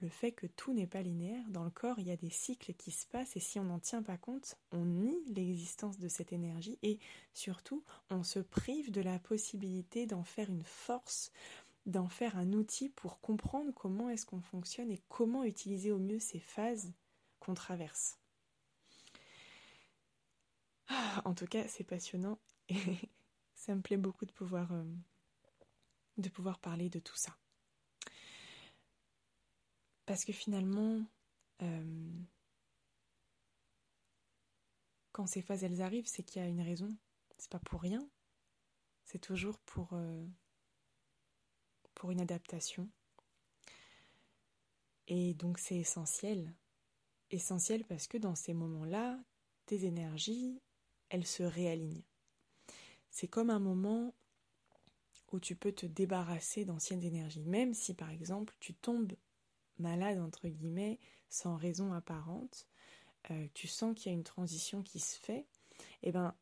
le 0.01 0.09
fait 0.09 0.33
que 0.33 0.49
tout 0.49 0.75
n'est 0.75 0.89
pas 0.89 1.01
linéaire. 1.01 1.49
Dans 1.49 1.63
le 1.63 1.71
corps, 1.71 2.01
il 2.01 2.09
y 2.09 2.11
a 2.11 2.17
des 2.17 2.29
cycles 2.29 2.75
qui 2.75 2.91
se 2.91 3.07
passent 3.07 3.37
et 3.37 3.41
si 3.41 3.61
on 3.61 3.65
n'en 3.65 3.79
tient 3.79 4.03
pas 4.03 4.17
compte, 4.17 4.57
on 4.73 4.85
nie 4.85 5.23
l'existence 5.33 5.97
de 5.97 6.09
cette 6.09 6.33
énergie 6.33 6.77
et 6.83 6.99
surtout, 7.35 7.85
on 8.11 8.25
se 8.25 8.41
prive 8.41 8.91
de 8.91 9.01
la 9.01 9.21
possibilité 9.21 10.07
d'en 10.07 10.25
faire 10.25 10.51
une 10.51 10.65
force, 10.65 11.31
d'en 11.87 12.09
faire 12.09 12.37
un 12.37 12.53
outil 12.53 12.89
pour 12.89 13.21
comprendre 13.21 13.71
comment 13.73 14.11
est-ce 14.11 14.27
qu'on 14.27 14.43
fonctionne 14.43 14.91
et 14.91 15.01
comment 15.09 15.45
utiliser 15.45 15.93
au 15.93 16.01
mieux 16.01 16.19
ces 16.19 16.41
phases 16.41 16.93
qu'on 17.39 17.55
traverse. 17.55 18.19
Ah, 20.89 21.23
en 21.25 21.35
tout 21.35 21.47
cas, 21.47 21.69
c'est 21.69 21.85
passionnant 21.85 22.41
et 22.69 22.75
ça 23.55 23.73
me 23.77 23.83
plaît 23.83 23.97
beaucoup 23.97 24.27
de 24.27 24.33
pouvoir, 24.33 24.73
euh, 24.73 24.85
de 26.17 26.29
pouvoir 26.29 26.59
parler 26.59 26.91
de 26.91 26.99
tout 26.99 27.17
ça. 27.17 27.39
Parce 30.09 30.25
que 30.25 30.33
finalement, 30.33 31.05
euh, 31.61 32.23
quand 35.13 35.27
ces 35.27 35.43
phases 35.43 35.65
elles 35.65 35.83
arrivent, 35.83 36.07
c'est 36.07 36.23
qu'il 36.23 36.41
y 36.41 36.45
a 36.45 36.49
une 36.49 36.63
raison. 36.63 36.97
C'est 37.37 37.51
pas 37.51 37.59
pour 37.59 37.83
rien. 37.83 38.09
C'est 39.05 39.19
toujours 39.19 39.59
pour, 39.59 39.91
euh, 39.93 40.27
pour 41.95 42.11
une 42.11 42.23
adaptation. 42.23 42.89
Et 45.09 45.35
donc 45.35 45.59
c'est 45.59 45.77
essentiel. 45.77 46.55
Essentiel 47.31 47.85
parce 47.85 48.07
que 48.07 48.17
dans 48.17 48.35
ces 48.35 48.55
moments-là, 48.55 49.21
tes 49.67 49.85
énergies, 49.85 50.59
elles 51.11 51.27
se 51.27 51.43
réalignent. 51.43 52.07
C'est 53.11 53.29
comme 53.29 53.51
un 53.51 53.59
moment 53.59 54.15
où 55.33 55.39
tu 55.39 55.55
peux 55.55 55.73
te 55.73 55.85
débarrasser 55.85 56.65
d'anciennes 56.65 57.05
énergies. 57.05 57.45
Même 57.45 57.75
si 57.75 57.93
par 57.93 58.09
exemple 58.09 58.55
tu 58.59 58.73
tombes 58.73 59.13
malade, 59.79 60.19
entre 60.19 60.49
guillemets, 60.49 60.99
sans 61.29 61.57
raison 61.57 61.93
apparente, 61.93 62.67
euh, 63.31 63.47
tu 63.55 63.67
sens 63.67 63.95
qu'il 63.95 64.11
y 64.11 64.15
a 64.15 64.19
une 64.19 64.25
transition 64.25 64.83
qui 64.83 65.01
se 65.01 65.19
fait, 65.19 65.47
et 66.03 66.09
eh 66.09 66.13
ben 66.13 66.35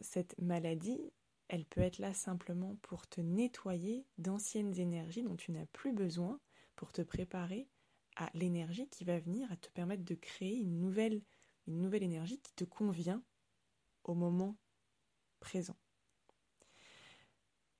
cette 0.00 0.38
maladie, 0.40 1.12
elle 1.48 1.64
peut 1.64 1.80
être 1.80 1.98
là 1.98 2.14
simplement 2.14 2.76
pour 2.82 3.06
te 3.06 3.20
nettoyer 3.20 4.06
d'anciennes 4.18 4.78
énergies 4.78 5.22
dont 5.22 5.36
tu 5.36 5.52
n'as 5.52 5.66
plus 5.66 5.92
besoin 5.92 6.40
pour 6.76 6.92
te 6.92 7.02
préparer 7.02 7.68
à 8.16 8.30
l'énergie 8.34 8.88
qui 8.88 9.04
va 9.04 9.18
venir, 9.18 9.50
à 9.50 9.56
te 9.56 9.68
permettre 9.70 10.04
de 10.04 10.14
créer 10.14 10.56
une 10.56 10.78
nouvelle, 10.78 11.22
une 11.66 11.80
nouvelle 11.80 12.02
énergie 12.02 12.38
qui 12.40 12.52
te 12.54 12.64
convient 12.64 13.22
au 14.04 14.14
moment 14.14 14.56
présent. 15.40 15.76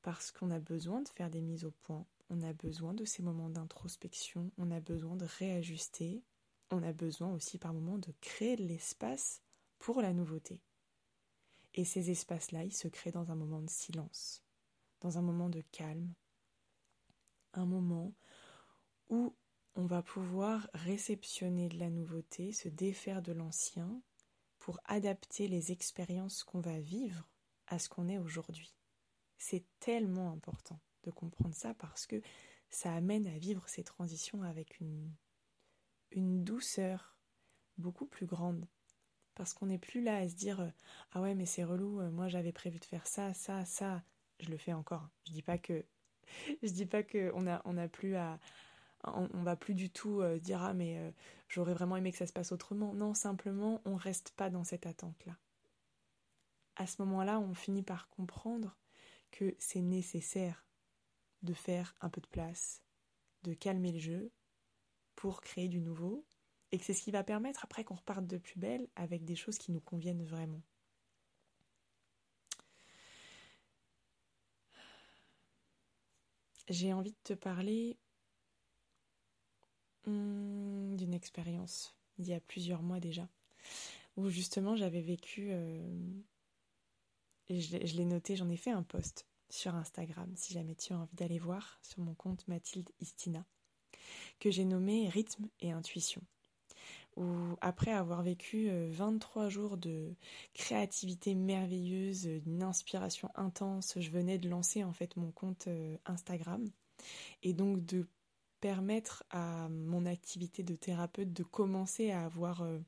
Parce 0.02 0.30
qu'on 0.32 0.50
a 0.50 0.58
besoin 0.58 1.02
de 1.02 1.08
faire 1.08 1.30
des 1.30 1.42
mises 1.42 1.64
au 1.64 1.70
point, 1.70 2.06
on 2.30 2.42
a 2.42 2.52
besoin 2.52 2.94
de 2.94 3.04
ces 3.04 3.22
moments 3.22 3.50
d'introspection, 3.50 4.52
on 4.56 4.70
a 4.70 4.80
besoin 4.80 5.16
de 5.16 5.26
réajuster, 5.38 6.22
on 6.70 6.82
a 6.82 6.92
besoin 6.92 7.32
aussi 7.32 7.58
par 7.58 7.74
moments 7.74 7.98
de 7.98 8.12
créer 8.20 8.56
de 8.56 8.62
l'espace 8.62 9.42
pour 9.78 10.00
la 10.00 10.12
nouveauté. 10.12 10.62
Et 11.74 11.84
ces 11.84 12.10
espaces-là, 12.10 12.64
ils 12.64 12.74
se 12.74 12.88
créent 12.88 13.12
dans 13.12 13.30
un 13.32 13.34
moment 13.34 13.60
de 13.60 13.70
silence, 13.70 14.44
dans 15.00 15.18
un 15.18 15.22
moment 15.22 15.48
de 15.48 15.62
calme, 15.72 16.14
un 17.52 17.66
moment 17.66 18.14
où 19.08 19.34
on 19.74 19.86
va 19.86 20.02
pouvoir 20.02 20.68
réceptionner 20.72 21.68
de 21.68 21.78
la 21.78 21.90
nouveauté, 21.90 22.52
se 22.52 22.68
défaire 22.68 23.22
de 23.22 23.32
l'ancien, 23.32 24.00
pour 24.60 24.78
adapter 24.84 25.48
les 25.48 25.72
expériences 25.72 26.44
qu'on 26.44 26.60
va 26.60 26.78
vivre 26.78 27.28
à 27.66 27.78
ce 27.78 27.88
qu'on 27.88 28.08
est 28.08 28.18
aujourd'hui. 28.18 28.74
C'est 29.38 29.64
tellement 29.80 30.30
important 30.32 30.78
ça 31.52 31.74
parce 31.74 32.06
que 32.06 32.20
ça 32.70 32.92
amène 32.94 33.26
à 33.26 33.38
vivre 33.38 33.68
ces 33.68 33.84
transitions 33.84 34.42
avec 34.42 34.80
une, 34.80 35.12
douceur 36.44 37.16
beaucoup 37.78 38.06
plus 38.06 38.26
grande. 38.26 38.66
Parce 39.34 39.54
qu'on 39.54 39.66
n'est 39.66 39.78
plus 39.78 40.02
là 40.02 40.16
à 40.16 40.28
se 40.28 40.34
dire 40.34 40.72
Ah 41.12 41.20
ouais, 41.20 41.34
mais 41.34 41.46
c'est 41.46 41.64
relou, 41.64 42.00
moi 42.10 42.28
j'avais 42.28 42.52
prévu 42.52 42.78
de 42.78 42.84
faire 42.84 43.06
ça, 43.06 43.32
ça, 43.34 43.64
ça. 43.64 44.02
Je 44.40 44.50
le 44.50 44.56
fais 44.56 44.72
encore. 44.72 45.08
Je 45.26 45.32
dis 45.32 45.42
pas 45.42 45.58
que. 45.58 45.84
Je 46.62 46.70
dis 46.70 46.86
pas 46.86 47.02
qu'on 47.02 47.46
a, 47.46 47.60
on 47.64 47.76
a 47.76 47.88
plus 47.88 48.16
à. 48.16 48.38
On, 49.04 49.42
va 49.42 49.56
plus 49.56 49.74
du 49.74 49.88
tout 49.88 50.20
euh, 50.20 50.38
dire 50.38 50.62
Ah, 50.62 50.74
mais 50.74 50.98
euh, 50.98 51.10
j'aurais 51.48 51.72
vraiment 51.72 51.96
aimé 51.96 52.12
que 52.12 52.18
ça 52.18 52.26
se 52.26 52.32
passe 52.32 52.52
autrement. 52.52 52.92
Non, 52.92 53.14
simplement, 53.14 53.80
on 53.86 53.96
reste 53.96 54.32
pas 54.32 54.50
dans 54.50 54.62
cette 54.62 54.84
attente-là. 54.84 55.36
À 56.76 56.86
ce 56.86 57.00
moment-là, 57.02 57.40
on 57.40 57.54
finit 57.54 57.82
par 57.82 58.08
comprendre 58.10 58.76
que 59.30 59.54
c'est 59.58 59.80
nécessaire 59.80 60.66
de 61.42 61.54
faire 61.54 61.94
un 62.00 62.10
peu 62.10 62.20
de 62.20 62.26
place, 62.26 62.82
de 63.42 63.54
calmer 63.54 63.92
le 63.92 63.98
jeu 63.98 64.32
pour 65.16 65.40
créer 65.40 65.68
du 65.68 65.80
nouveau, 65.80 66.24
et 66.72 66.78
que 66.78 66.84
c'est 66.84 66.94
ce 66.94 67.02
qui 67.02 67.10
va 67.10 67.24
permettre 67.24 67.64
après 67.64 67.84
qu'on 67.84 67.96
reparte 67.96 68.26
de 68.26 68.38
plus 68.38 68.58
belle 68.58 68.88
avec 68.96 69.24
des 69.24 69.36
choses 69.36 69.58
qui 69.58 69.72
nous 69.72 69.80
conviennent 69.80 70.24
vraiment. 70.24 70.62
J'ai 76.68 76.92
envie 76.92 77.10
de 77.10 77.18
te 77.24 77.32
parler 77.32 77.98
hmm, 80.06 80.94
d'une 80.96 81.14
expérience 81.14 81.96
d'il 82.18 82.30
y 82.30 82.34
a 82.34 82.40
plusieurs 82.40 82.82
mois 82.82 83.00
déjà, 83.00 83.28
où 84.16 84.28
justement 84.28 84.76
j'avais 84.76 85.00
vécu, 85.00 85.48
euh, 85.50 86.22
et 87.48 87.60
je 87.60 87.96
l'ai 87.96 88.04
noté, 88.04 88.36
j'en 88.36 88.48
ai 88.48 88.56
fait 88.56 88.70
un 88.70 88.84
post 88.84 89.26
sur 89.50 89.74
Instagram, 89.74 90.30
si 90.36 90.54
jamais 90.54 90.74
tu 90.74 90.92
as 90.92 90.98
envie 90.98 91.16
d'aller 91.16 91.38
voir, 91.38 91.78
sur 91.82 92.00
mon 92.00 92.14
compte 92.14 92.46
Mathilde 92.48 92.90
Istina, 93.00 93.44
que 94.38 94.50
j'ai 94.50 94.64
nommé 94.64 95.08
Rythme 95.08 95.48
et 95.60 95.72
Intuition. 95.72 96.22
Où 97.16 97.56
après 97.60 97.90
avoir 97.90 98.22
vécu 98.22 98.70
23 98.70 99.44
euh, 99.44 99.48
jours 99.50 99.76
de 99.76 100.14
créativité 100.54 101.34
merveilleuse, 101.34 102.26
d'une 102.26 102.62
inspiration 102.62 103.28
intense, 103.34 103.98
je 103.98 104.10
venais 104.10 104.38
de 104.38 104.48
lancer 104.48 104.84
en 104.84 104.92
fait 104.92 105.16
mon 105.16 105.32
compte 105.32 105.66
euh, 105.66 105.96
Instagram 106.06 106.64
et 107.42 107.52
donc 107.52 107.84
de 107.84 108.06
permettre 108.60 109.24
à 109.30 109.68
mon 109.70 110.06
activité 110.06 110.62
de 110.62 110.76
thérapeute 110.76 111.32
de 111.32 111.42
commencer 111.42 112.10
à 112.10 112.24
avoir 112.24 112.62
euh, 112.62 112.78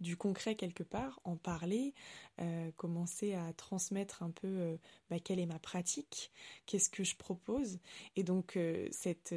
du 0.00 0.16
concret 0.16 0.56
quelque 0.56 0.82
part, 0.82 1.20
en 1.24 1.36
parler, 1.36 1.94
euh, 2.40 2.70
commencer 2.76 3.34
à 3.34 3.52
transmettre 3.52 4.22
un 4.22 4.30
peu 4.30 4.48
euh, 4.48 4.76
bah, 5.10 5.20
quelle 5.20 5.38
est 5.38 5.46
ma 5.46 5.58
pratique, 5.58 6.32
qu'est-ce 6.66 6.90
que 6.90 7.04
je 7.04 7.16
propose. 7.16 7.78
Et 8.16 8.22
donc 8.22 8.56
euh, 8.56 8.88
cette, 8.90 9.34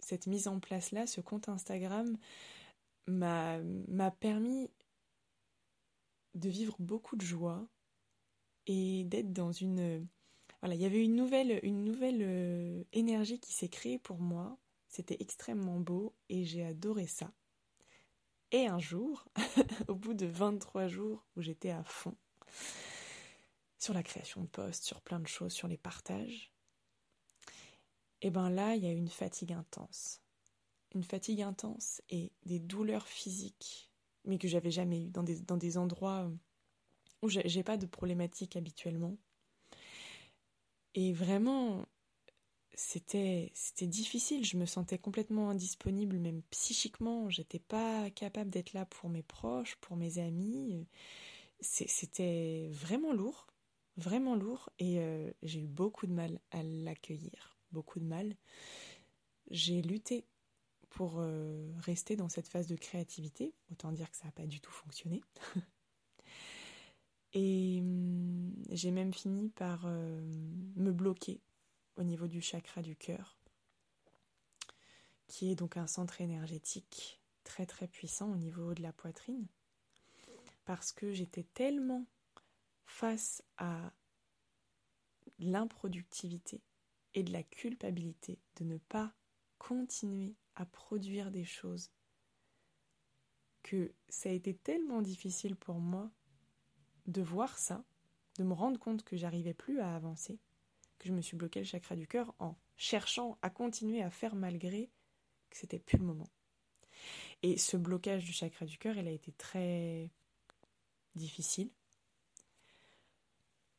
cette 0.00 0.26
mise 0.26 0.48
en 0.48 0.60
place-là, 0.60 1.06
ce 1.06 1.20
compte 1.20 1.48
Instagram, 1.48 2.16
m'a 3.06 4.10
permis 4.20 4.70
de 6.34 6.48
vivre 6.48 6.76
beaucoup 6.78 7.16
de 7.16 7.22
joie 7.22 7.66
et 8.66 9.04
d'être 9.04 9.32
dans 9.32 9.50
une... 9.50 10.06
Voilà, 10.60 10.74
il 10.76 10.80
y 10.80 10.84
avait 10.84 11.02
une 11.02 11.16
nouvelle, 11.16 11.58
une 11.64 11.84
nouvelle 11.84 12.84
énergie 12.92 13.40
qui 13.40 13.52
s'est 13.52 13.68
créée 13.68 13.98
pour 13.98 14.18
moi. 14.18 14.58
C'était 14.88 15.16
extrêmement 15.20 15.80
beau 15.80 16.14
et 16.28 16.44
j'ai 16.44 16.64
adoré 16.64 17.06
ça. 17.06 17.32
Et 18.52 18.66
un 18.66 18.78
jour, 18.78 19.26
au 19.88 19.94
bout 19.94 20.14
de 20.14 20.26
23 20.26 20.88
jours 20.88 21.24
où 21.36 21.42
j'étais 21.42 21.70
à 21.70 21.84
fond 21.84 22.16
sur 23.78 23.94
la 23.94 24.02
création 24.02 24.42
de 24.42 24.48
posts, 24.48 24.84
sur 24.84 25.00
plein 25.00 25.20
de 25.20 25.26
choses, 25.26 25.52
sur 25.52 25.68
les 25.68 25.78
partages, 25.78 26.52
et 28.22 28.26
eh 28.26 28.30
ben 28.30 28.50
là, 28.50 28.74
il 28.76 28.84
y 28.84 28.86
a 28.86 28.92
une 28.92 29.08
fatigue 29.08 29.54
intense. 29.54 30.20
Une 30.94 31.02
fatigue 31.02 31.40
intense 31.40 32.02
et 32.10 32.32
des 32.44 32.58
douleurs 32.58 33.08
physiques, 33.08 33.90
mais 34.26 34.36
que 34.36 34.46
j'avais 34.46 34.70
jamais 34.70 35.04
eues 35.04 35.10
dans 35.10 35.22
des, 35.22 35.40
dans 35.40 35.56
des 35.56 35.78
endroits 35.78 36.30
où 37.22 37.28
j'ai 37.30 37.62
pas 37.62 37.78
de 37.78 37.86
problématiques 37.86 38.56
habituellement. 38.56 39.16
Et 40.94 41.14
vraiment, 41.14 41.86
c'était 42.82 43.52
difficile, 43.82 44.44
je 44.44 44.56
me 44.56 44.64
sentais 44.64 44.98
complètement 44.98 45.50
indisponible 45.50 46.18
même 46.18 46.42
psychiquement, 46.50 47.28
j'étais 47.28 47.58
pas 47.58 48.08
capable 48.10 48.50
d'être 48.50 48.72
là 48.72 48.86
pour 48.86 49.10
mes 49.10 49.22
proches, 49.22 49.76
pour 49.76 49.96
mes 49.96 50.18
amis. 50.18 50.86
C'était 51.60 52.70
vraiment 52.72 53.12
lourd, 53.12 53.48
vraiment 53.98 54.34
lourd 54.34 54.70
et 54.78 54.98
euh, 55.00 55.30
j'ai 55.42 55.60
eu 55.60 55.66
beaucoup 55.66 56.06
de 56.06 56.12
mal 56.12 56.40
à 56.52 56.62
l'accueillir, 56.62 57.58
beaucoup 57.70 58.00
de 58.00 58.06
mal. 58.06 58.34
J'ai 59.50 59.82
lutté 59.82 60.24
pour 60.88 61.16
euh, 61.18 61.70
rester 61.80 62.16
dans 62.16 62.30
cette 62.30 62.48
phase 62.48 62.66
de 62.66 62.76
créativité, 62.76 63.52
autant 63.70 63.92
dire 63.92 64.10
que 64.10 64.16
ça 64.16 64.24
n'a 64.24 64.32
pas 64.32 64.46
du 64.46 64.60
tout 64.60 64.72
fonctionné. 64.72 65.22
et 67.34 67.80
hum, 67.82 68.54
j'ai 68.70 68.90
même 68.90 69.12
fini 69.12 69.50
par 69.50 69.82
euh, 69.84 70.22
me 70.76 70.92
bloquer 70.92 71.42
au 71.96 72.02
niveau 72.02 72.26
du 72.26 72.40
chakra 72.40 72.82
du 72.82 72.96
cœur, 72.96 73.38
qui 75.26 75.50
est 75.50 75.54
donc 75.54 75.76
un 75.76 75.86
centre 75.86 76.20
énergétique 76.20 77.20
très 77.44 77.66
très 77.66 77.88
puissant 77.88 78.30
au 78.30 78.36
niveau 78.36 78.74
de 78.74 78.82
la 78.82 78.92
poitrine, 78.92 79.46
parce 80.64 80.92
que 80.92 81.12
j'étais 81.12 81.44
tellement 81.54 82.06
face 82.84 83.42
à 83.56 83.92
l'improductivité 85.38 86.62
et 87.14 87.22
de 87.22 87.32
la 87.32 87.42
culpabilité 87.42 88.38
de 88.56 88.64
ne 88.64 88.78
pas 88.78 89.12
continuer 89.58 90.36
à 90.54 90.66
produire 90.66 91.30
des 91.30 91.44
choses 91.44 91.90
que 93.62 93.92
ça 94.08 94.28
a 94.28 94.32
été 94.32 94.54
tellement 94.54 95.02
difficile 95.02 95.56
pour 95.56 95.78
moi 95.78 96.10
de 97.06 97.22
voir 97.22 97.58
ça, 97.58 97.84
de 98.38 98.44
me 98.44 98.52
rendre 98.52 98.78
compte 98.78 99.02
que 99.02 99.16
j'arrivais 99.16 99.54
plus 99.54 99.80
à 99.80 99.94
avancer, 99.94 100.38
que 101.00 101.08
je 101.08 101.12
me 101.12 101.22
suis 101.22 101.36
bloqué 101.36 101.58
le 101.58 101.66
chakra 101.66 101.96
du 101.96 102.06
cœur 102.06 102.32
en 102.38 102.54
cherchant 102.76 103.38
à 103.42 103.50
continuer 103.50 104.02
à 104.02 104.10
faire 104.10 104.36
malgré 104.36 104.90
que 105.48 105.56
c'était 105.56 105.80
plus 105.80 105.98
le 105.98 106.04
moment. 106.04 106.28
Et 107.42 107.56
ce 107.56 107.76
blocage 107.76 108.24
du 108.24 108.32
chakra 108.32 108.66
du 108.66 108.78
cœur, 108.78 108.96
il 108.96 109.08
a 109.08 109.10
été 109.10 109.32
très 109.32 110.10
difficile 111.14 111.70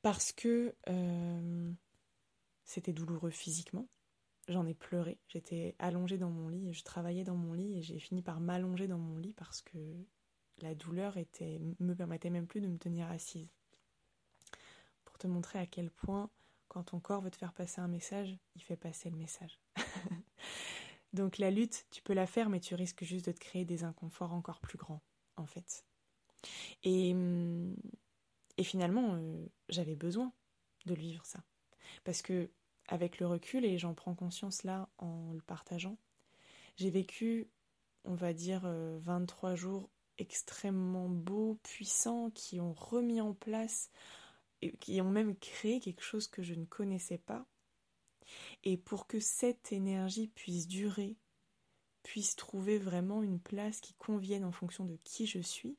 parce 0.01 0.31
que 0.31 0.75
euh, 0.89 1.71
c'était 2.65 2.91
douloureux 2.91 3.29
physiquement. 3.29 3.87
J'en 4.47 4.65
ai 4.65 4.73
pleuré. 4.73 5.19
J'étais 5.27 5.75
allongée 5.77 6.17
dans 6.17 6.31
mon 6.31 6.49
lit 6.49 6.73
je 6.73 6.83
travaillais 6.83 7.23
dans 7.23 7.35
mon 7.35 7.53
lit 7.53 7.77
et 7.77 7.81
j'ai 7.83 7.99
fini 7.99 8.23
par 8.23 8.39
m'allonger 8.39 8.87
dans 8.87 8.97
mon 8.97 9.17
lit 9.17 9.33
parce 9.33 9.61
que 9.61 9.77
la 10.57 10.73
douleur 10.73 11.17
était, 11.17 11.59
me 11.79 11.93
permettait 11.93 12.31
même 12.31 12.47
plus 12.47 12.61
de 12.61 12.67
me 12.67 12.77
tenir 12.77 13.09
assise. 13.11 13.53
Pour 15.05 15.19
te 15.19 15.27
montrer 15.27 15.59
à 15.59 15.67
quel 15.67 15.91
point, 15.91 16.31
quand 16.71 16.83
ton 16.83 17.01
corps 17.01 17.19
veut 17.19 17.29
te 17.29 17.35
faire 17.35 17.51
passer 17.51 17.81
un 17.81 17.89
message, 17.89 18.37
il 18.55 18.61
fait 18.61 18.77
passer 18.77 19.09
le 19.09 19.17
message. 19.17 19.59
Donc 21.13 21.37
la 21.37 21.51
lutte, 21.51 21.85
tu 21.91 22.01
peux 22.01 22.13
la 22.13 22.25
faire, 22.25 22.49
mais 22.49 22.61
tu 22.61 22.75
risques 22.75 23.03
juste 23.03 23.25
de 23.25 23.33
te 23.33 23.41
créer 23.41 23.65
des 23.65 23.83
inconforts 23.83 24.31
encore 24.31 24.61
plus 24.61 24.77
grands, 24.77 25.01
en 25.35 25.45
fait. 25.45 25.85
Et, 26.83 27.11
hum, 27.11 27.75
finalement, 28.63 29.15
euh, 29.15 29.45
j'avais 29.67 29.97
besoin 29.97 30.31
de 30.85 30.93
vivre 30.93 31.25
ça. 31.25 31.43
Parce 32.05 32.21
que, 32.21 32.49
avec 32.87 33.19
le 33.19 33.27
recul, 33.27 33.65
et 33.65 33.77
j'en 33.77 33.93
prends 33.93 34.15
conscience 34.15 34.63
là 34.63 34.87
en 34.97 35.33
le 35.33 35.41
partageant, 35.41 35.97
j'ai 36.77 36.89
vécu, 36.89 37.49
on 38.05 38.15
va 38.15 38.31
dire, 38.31 38.61
23 38.63 39.49
euh, 39.49 39.55
jours 39.57 39.89
extrêmement 40.17 41.09
beaux, 41.09 41.59
puissants, 41.63 42.31
qui 42.31 42.61
ont 42.61 42.73
remis 42.73 43.19
en 43.19 43.33
place, 43.33 43.91
qui 44.79 45.01
ont 45.01 45.09
même 45.09 45.35
créé 45.35 45.79
quelque 45.79 46.03
chose 46.03 46.27
que 46.27 46.43
je 46.43 46.53
ne 46.53 46.65
connaissais 46.65 47.17
pas, 47.17 47.45
et 48.63 48.77
pour 48.77 49.07
que 49.07 49.19
cette 49.19 49.71
énergie 49.71 50.27
puisse 50.27 50.67
durer, 50.67 51.17
puisse 52.03 52.35
trouver 52.35 52.77
vraiment 52.77 53.23
une 53.23 53.39
place 53.39 53.81
qui 53.81 53.93
convienne 53.95 54.45
en 54.45 54.51
fonction 54.51 54.85
de 54.85 54.97
qui 55.03 55.27
je 55.27 55.39
suis, 55.39 55.77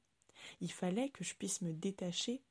il 0.61 0.73
fallait 0.73 1.11
que 1.11 1.25
je 1.25 1.35
puisse 1.35 1.63
me 1.63 1.73
détacher 1.73 2.43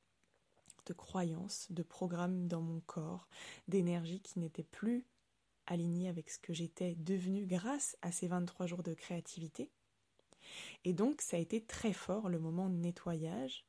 de 0.86 0.94
croyances, 0.94 1.68
de 1.72 1.84
programmes 1.84 2.48
dans 2.48 2.62
mon 2.62 2.80
corps, 2.82 3.28
d'énergie 3.68 4.22
qui 4.22 4.40
n'étaient 4.40 4.64
plus 4.64 5.06
alignée 5.68 6.10
avec 6.10 6.30
ce 6.30 6.40
que 6.40 6.54
j'étais 6.54 6.96
devenue 6.96 7.46
grâce 7.46 7.98
à 8.02 8.12
ces 8.12 8.28
23 8.28 8.66
jours 8.66 8.84
de 8.84 8.94
créativité. 8.94 9.70
Et 10.84 10.94
donc 10.94 11.22
ça 11.22 11.38
a 11.38 11.40
été 11.40 11.64
très 11.64 11.94
fort 11.94 12.30
le 12.30 12.40
moment 12.40 12.70
de 12.70 12.76
nettoyage, 12.76 13.66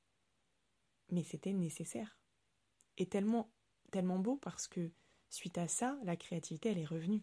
mais 1.10 1.22
c'était 1.22 1.52
nécessaire. 1.52 2.21
Et 2.98 3.06
tellement, 3.06 3.50
tellement 3.90 4.18
beau 4.18 4.36
parce 4.36 4.68
que 4.68 4.90
Suite 5.32 5.56
à 5.56 5.66
ça, 5.66 5.98
la 6.04 6.14
créativité, 6.14 6.68
elle 6.68 6.78
est 6.78 6.84
revenue. 6.84 7.22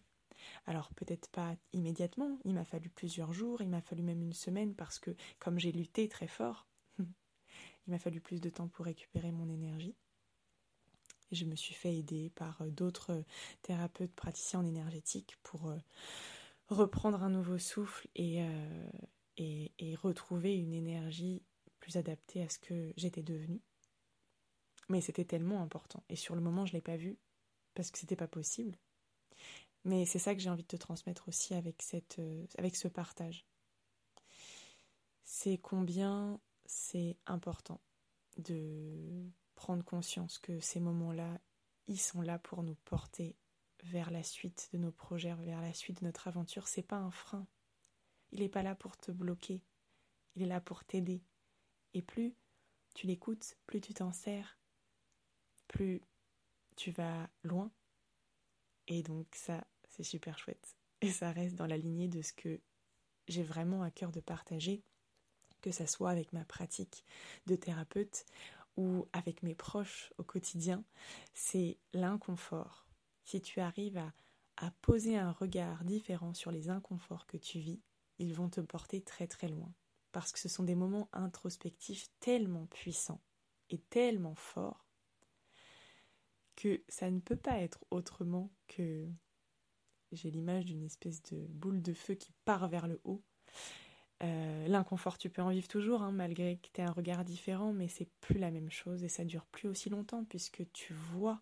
Alors 0.66 0.92
peut-être 0.96 1.30
pas 1.30 1.56
immédiatement, 1.74 2.40
il 2.44 2.56
m'a 2.56 2.66
fallu 2.66 2.90
plusieurs 2.90 3.34
jours, 3.34 3.62
il 3.62 3.70
m'a 3.70 3.82
fallu 3.82 4.02
même 4.02 4.24
une 4.24 4.34
semaine 4.34 4.74
parce 4.74 4.98
que 4.98 5.16
comme 5.38 5.60
j'ai 5.60 5.72
lutté 5.72 6.10
très 6.10 6.26
fort, 6.26 6.66
il 6.98 7.06
m'a 7.92 8.00
fallu 8.00 8.20
plus 8.20 8.42
de 8.42 8.50
temps 8.50 8.68
pour 8.68 8.86
récupérer 8.86 9.32
mon 9.32 9.48
énergie. 9.48 9.94
je 11.32 11.46
me 11.46 11.56
suis 11.56 11.76
fait 11.76 11.96
aider 11.96 12.32
par 12.32 12.60
euh, 12.64 12.72
d'autres 12.72 13.24
thérapeutes 13.62 14.16
praticiens 14.16 14.62
en 14.62 14.66
énergétique 14.66 15.38
pour 15.44 15.70
euh, 15.70 15.78
reprendre 16.68 17.22
un 17.22 17.30
nouveau 17.30 17.60
souffle 17.60 18.08
euh, 18.18 18.90
et, 19.38 19.72
et 19.78 19.94
retrouver 19.94 20.58
une 20.58 20.74
énergie 20.74 21.44
plus 21.80 21.96
adaptée 21.96 22.42
à 22.42 22.50
ce 22.50 22.58
que 22.58 22.92
j'étais 22.98 23.22
devenue. 23.22 23.62
Mais 24.90 25.02
c'était 25.02 25.26
tellement 25.26 25.62
important. 25.62 26.04
Et 26.10 26.16
sur 26.16 26.36
le 26.36 26.42
moment, 26.42 26.66
je 26.66 26.74
ne 26.74 26.78
l'ai 26.78 26.82
pas 26.82 26.98
vu 26.98 27.18
parce 27.76 27.92
que 27.92 28.00
c'était 28.00 28.16
pas 28.16 28.28
possible. 28.28 28.78
Mais 29.86 30.06
c'est 30.06 30.20
ça 30.20 30.36
que 30.36 30.42
j'ai 30.42 30.50
envie 30.50 30.64
de 30.64 30.68
te 30.68 30.76
transmettre 30.76 31.28
aussi 31.30 31.54
avec, 31.54 31.82
cette, 31.82 32.20
euh, 32.20 32.46
avec 32.58 32.76
ce 32.76 32.88
partage. 32.88 33.46
C'est 35.24 35.58
combien 35.58 36.40
c'est 36.66 37.18
important 37.26 37.80
de 38.38 39.30
prendre 39.56 39.84
conscience 39.84 40.38
que 40.38 40.60
ces 40.60 40.80
moments-là, 40.80 41.40
ils 41.88 42.00
sont 42.00 42.22
là 42.22 42.40
pour 42.40 42.64
nous 42.64 42.76
porter 42.86 43.36
vers 43.84 44.12
la 44.12 44.24
suite 44.24 44.70
de 44.74 44.78
nos 44.78 44.92
projets, 44.92 45.34
vers 45.36 45.62
la 45.62 45.74
suite 45.74 46.02
de 46.02 46.06
notre 46.06 46.28
aventure. 46.28 46.68
C'est 46.68 46.84
pas 46.84 46.98
un 46.98 47.12
frein. 47.12 47.48
Il 48.32 48.42
n'est 48.42 48.50
pas 48.50 48.64
là 48.64 48.76
pour 48.76 48.98
te 48.98 49.12
bloquer. 49.12 49.64
Il 50.36 50.44
est 50.44 50.48
là 50.48 50.62
pour 50.62 50.84
t'aider. 50.84 51.24
Et 51.94 52.02
plus 52.02 52.36
tu 52.94 53.08
l'écoutes, 53.08 53.58
plus 53.66 53.82
tu 53.82 53.94
t'en 53.94 54.12
sers, 54.12 54.60
plus 55.70 56.02
tu 56.76 56.92
vas 56.92 57.30
loin. 57.44 57.72
Et 58.88 59.04
donc 59.04 59.28
ça, 59.34 59.66
c'est 59.88 60.04
super 60.04 60.38
chouette. 60.38 60.76
Et 61.02 61.12
ça 61.12 61.32
reste 61.32 61.56
dans 61.56 61.68
la 61.68 61.78
lignée 61.78 62.10
de 62.10 62.22
ce 62.22 62.34
que 62.34 62.60
j'ai 63.28 63.44
vraiment 63.44 63.84
à 63.84 63.92
cœur 63.92 64.12
de 64.12 64.20
partager, 64.20 64.84
que 65.62 65.72
ça 65.72 65.88
soit 65.88 66.10
avec 66.10 66.34
ma 66.34 66.44
pratique 66.44 67.06
de 67.46 67.56
thérapeute 67.56 68.26
ou 68.76 69.08
avec 69.14 69.44
mes 69.44 69.56
proches 69.56 70.14
au 70.18 70.24
quotidien, 70.24 70.84
c'est 71.34 71.78
l'inconfort. 71.94 72.88
Si 73.24 73.42
tu 73.42 73.60
arrives 73.60 73.98
à, 73.98 74.14
à 74.58 74.72
poser 74.82 75.18
un 75.18 75.32
regard 75.32 75.84
différent 75.84 76.34
sur 76.34 76.52
les 76.52 76.70
inconforts 76.70 77.28
que 77.28 77.38
tu 77.38 77.60
vis, 77.60 77.82
ils 78.18 78.34
vont 78.34 78.50
te 78.50 78.62
porter 78.62 79.02
très 79.02 79.28
très 79.28 79.48
loin. 79.48 79.74
Parce 80.12 80.32
que 80.32 80.40
ce 80.40 80.50
sont 80.50 80.64
des 80.64 80.76
moments 80.76 81.10
introspectifs 81.14 82.10
tellement 82.20 82.66
puissants 82.68 83.22
et 83.70 83.78
tellement 83.78 84.36
forts 84.36 84.89
que 86.60 86.84
ça 86.90 87.10
ne 87.10 87.20
peut 87.20 87.38
pas 87.38 87.60
être 87.60 87.86
autrement 87.90 88.52
que 88.68 89.08
j'ai 90.12 90.30
l'image 90.30 90.66
d'une 90.66 90.84
espèce 90.84 91.24
de 91.24 91.48
boule 91.48 91.82
de 91.82 91.94
feu 91.94 92.16
qui 92.16 92.34
part 92.44 92.68
vers 92.68 92.88
le 92.88 93.00
haut. 93.06 93.24
Euh, 94.22 94.68
l'inconfort, 94.68 95.18
tu 95.18 95.30
peux 95.30 95.42
en 95.42 95.52
vivre 95.52 95.70
toujours, 95.70 96.02
hein, 96.02 96.12
malgré 96.12 96.58
que 96.58 96.68
tu 96.74 96.82
aies 96.82 96.84
un 96.84 96.92
regard 96.92 97.24
différent, 97.24 97.72
mais 97.72 97.88
c'est 97.88 98.10
plus 98.20 98.38
la 98.38 98.52
même 98.52 98.70
chose 98.70 99.04
et 99.04 99.10
ça 99.10 99.24
dure 99.24 99.46
plus 99.46 99.70
aussi 99.70 99.90
longtemps 99.90 100.26
puisque 100.26 100.70
tu 100.74 100.94
vois 100.94 101.42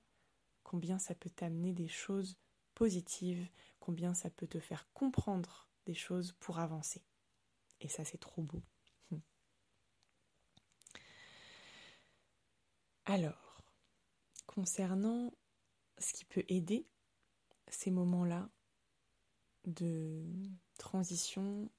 combien 0.64 1.00
ça 1.00 1.16
peut 1.16 1.32
t'amener 1.32 1.74
des 1.74 1.88
choses 1.88 2.38
positives, 2.76 3.48
combien 3.80 4.14
ça 4.14 4.30
peut 4.30 4.48
te 4.48 4.60
faire 4.60 4.88
comprendre 4.94 5.68
des 5.88 5.96
choses 5.96 6.34
pour 6.40 6.60
avancer. 6.60 7.02
Et 7.82 7.88
ça, 7.88 8.06
c'est 8.06 8.20
trop 8.20 8.44
beau. 8.44 8.62
Alors, 13.06 13.47
concernant 14.58 15.32
ce 16.00 16.14
qui 16.14 16.26
peut 16.26 16.44
aider 16.48 16.88
ces 17.68 17.92
moments-là 17.92 18.50
de 19.66 20.26
transition 20.80 21.70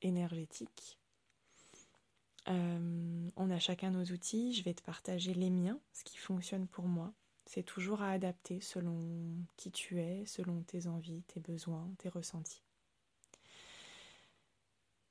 énergétique. 0.00 1.00
Euh, 2.46 3.28
on 3.34 3.50
a 3.50 3.58
chacun 3.58 3.90
nos 3.90 4.04
outils, 4.04 4.54
je 4.54 4.62
vais 4.62 4.74
te 4.74 4.82
partager 4.84 5.34
les 5.34 5.50
miens, 5.50 5.80
ce 5.92 6.04
qui 6.04 6.18
fonctionne 6.18 6.68
pour 6.68 6.84
moi. 6.84 7.12
C'est 7.46 7.64
toujours 7.64 8.00
à 8.00 8.12
adapter 8.12 8.60
selon 8.60 9.34
qui 9.56 9.72
tu 9.72 10.00
es, 10.00 10.24
selon 10.24 10.62
tes 10.62 10.86
envies, 10.86 11.24
tes 11.24 11.40
besoins, 11.40 11.92
tes 11.98 12.10
ressentis. 12.10 12.62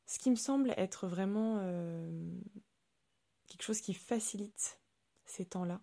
Ce 0.05 0.19
qui 0.19 0.29
me 0.29 0.37
semble 0.37 0.73
être 0.77 1.05
vraiment 1.05 1.57
euh, 1.59 2.39
quelque 3.47 3.63
chose 3.63 3.81
qui 3.81 3.93
facilite 3.93 4.79
ces 5.25 5.43
temps-là, 5.43 5.81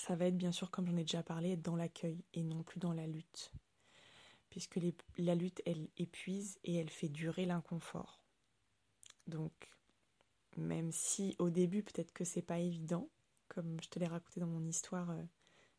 ça 0.00 0.16
va 0.16 0.26
être 0.26 0.36
bien 0.36 0.50
sûr, 0.50 0.70
comme 0.70 0.86
j'en 0.86 0.96
ai 0.96 1.02
déjà 1.02 1.22
parlé, 1.22 1.52
être 1.52 1.62
dans 1.62 1.76
l'accueil 1.76 2.24
et 2.32 2.42
non 2.42 2.62
plus 2.62 2.80
dans 2.80 2.94
la 2.94 3.06
lutte. 3.06 3.52
Puisque 4.48 4.80
la 5.18 5.34
lutte, 5.34 5.60
elle 5.66 5.88
épuise 5.98 6.58
et 6.64 6.74
elle 6.76 6.88
fait 6.88 7.10
durer 7.10 7.44
l'inconfort. 7.44 8.18
Donc, 9.26 9.52
même 10.56 10.90
si 10.90 11.36
au 11.38 11.50
début, 11.50 11.82
peut-être 11.82 12.12
que 12.12 12.24
c'est 12.24 12.42
pas 12.42 12.58
évident, 12.58 13.10
comme 13.48 13.76
je 13.82 13.88
te 13.90 13.98
l'ai 13.98 14.06
raconté 14.06 14.40
dans 14.40 14.46
mon 14.46 14.64
histoire, 14.64 15.10
euh, 15.10 15.22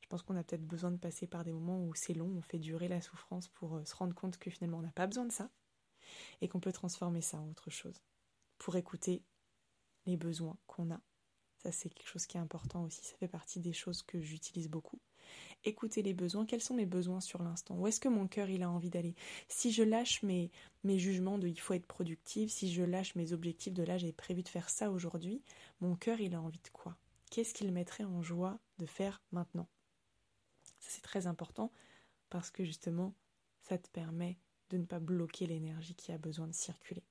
je 0.01 0.07
pense 0.07 0.21
qu'on 0.21 0.37
a 0.37 0.43
peut-être 0.43 0.67
besoin 0.67 0.91
de 0.91 0.97
passer 0.97 1.25
par 1.25 1.43
des 1.43 1.51
moments 1.51 1.83
où 1.83 1.95
c'est 1.95 2.13
long, 2.13 2.29
on 2.37 2.41
fait 2.41 2.59
durer 2.59 2.87
la 2.87 3.01
souffrance 3.01 3.47
pour 3.47 3.77
euh, 3.77 3.85
se 3.85 3.95
rendre 3.95 4.13
compte 4.13 4.37
que 4.37 4.51
finalement 4.51 4.77
on 4.77 4.83
n'a 4.83 4.91
pas 4.91 5.07
besoin 5.07 5.25
de 5.25 5.31
ça 5.31 5.49
et 6.41 6.47
qu'on 6.47 6.59
peut 6.59 6.71
transformer 6.71 7.21
ça 7.21 7.39
en 7.39 7.49
autre 7.49 7.69
chose 7.69 8.01
pour 8.57 8.75
écouter 8.75 9.23
les 10.05 10.17
besoins 10.17 10.57
qu'on 10.67 10.91
a 10.91 11.01
ça, 11.61 11.71
c'est 11.71 11.89
quelque 11.89 12.07
chose 12.07 12.25
qui 12.25 12.37
est 12.37 12.39
important 12.39 12.83
aussi. 12.83 13.03
Ça 13.03 13.15
fait 13.17 13.27
partie 13.27 13.59
des 13.59 13.73
choses 13.73 14.01
que 14.01 14.19
j'utilise 14.19 14.67
beaucoup. 14.67 14.99
écouter 15.63 16.01
les 16.01 16.15
besoins. 16.15 16.45
Quels 16.47 16.61
sont 16.61 16.73
mes 16.73 16.87
besoins 16.87 17.21
sur 17.21 17.43
l'instant? 17.43 17.75
Où 17.77 17.85
est-ce 17.85 17.99
que 17.99 18.09
mon 18.09 18.27
cœur 18.27 18.49
il 18.49 18.63
a 18.63 18.69
envie 18.69 18.89
d'aller? 18.89 19.15
Si 19.47 19.71
je 19.71 19.83
lâche 19.83 20.23
mes, 20.23 20.49
jugements 20.83 21.37
de 21.37 21.47
il 21.47 21.59
faut 21.59 21.75
être 21.75 21.85
productif, 21.85 22.51
si 22.51 22.73
je 22.73 22.81
lâche 22.81 23.13
mes 23.13 23.31
objectifs 23.31 23.73
de 23.73 23.83
là 23.83 23.99
j'ai 23.99 24.11
prévu 24.11 24.41
de 24.41 24.49
faire 24.49 24.69
ça 24.69 24.89
aujourd'hui, 24.89 25.43
mon 25.79 25.95
cœur 25.95 26.19
il 26.19 26.33
a 26.33 26.41
envie 26.41 26.59
de 26.59 26.69
quoi? 26.73 26.97
Qu'est-ce 27.29 27.53
qu'il 27.53 27.71
mettrait 27.71 28.03
en 28.03 28.23
joie 28.23 28.59
de 28.79 28.87
faire 28.87 29.21
maintenant? 29.31 29.67
Ça 30.79 30.89
c'est 30.89 31.03
très 31.03 31.27
important 31.27 31.71
parce 32.31 32.49
que 32.49 32.65
justement 32.65 33.13
ça 33.61 33.77
te 33.77 33.87
permet 33.89 34.39
de 34.71 34.77
ne 34.77 34.85
pas 34.85 34.99
bloquer 34.99 35.45
l'énergie 35.45 35.95
qui 35.95 36.11
a 36.11 36.17
besoin 36.17 36.47
de 36.47 36.53
circuler. 36.55 37.03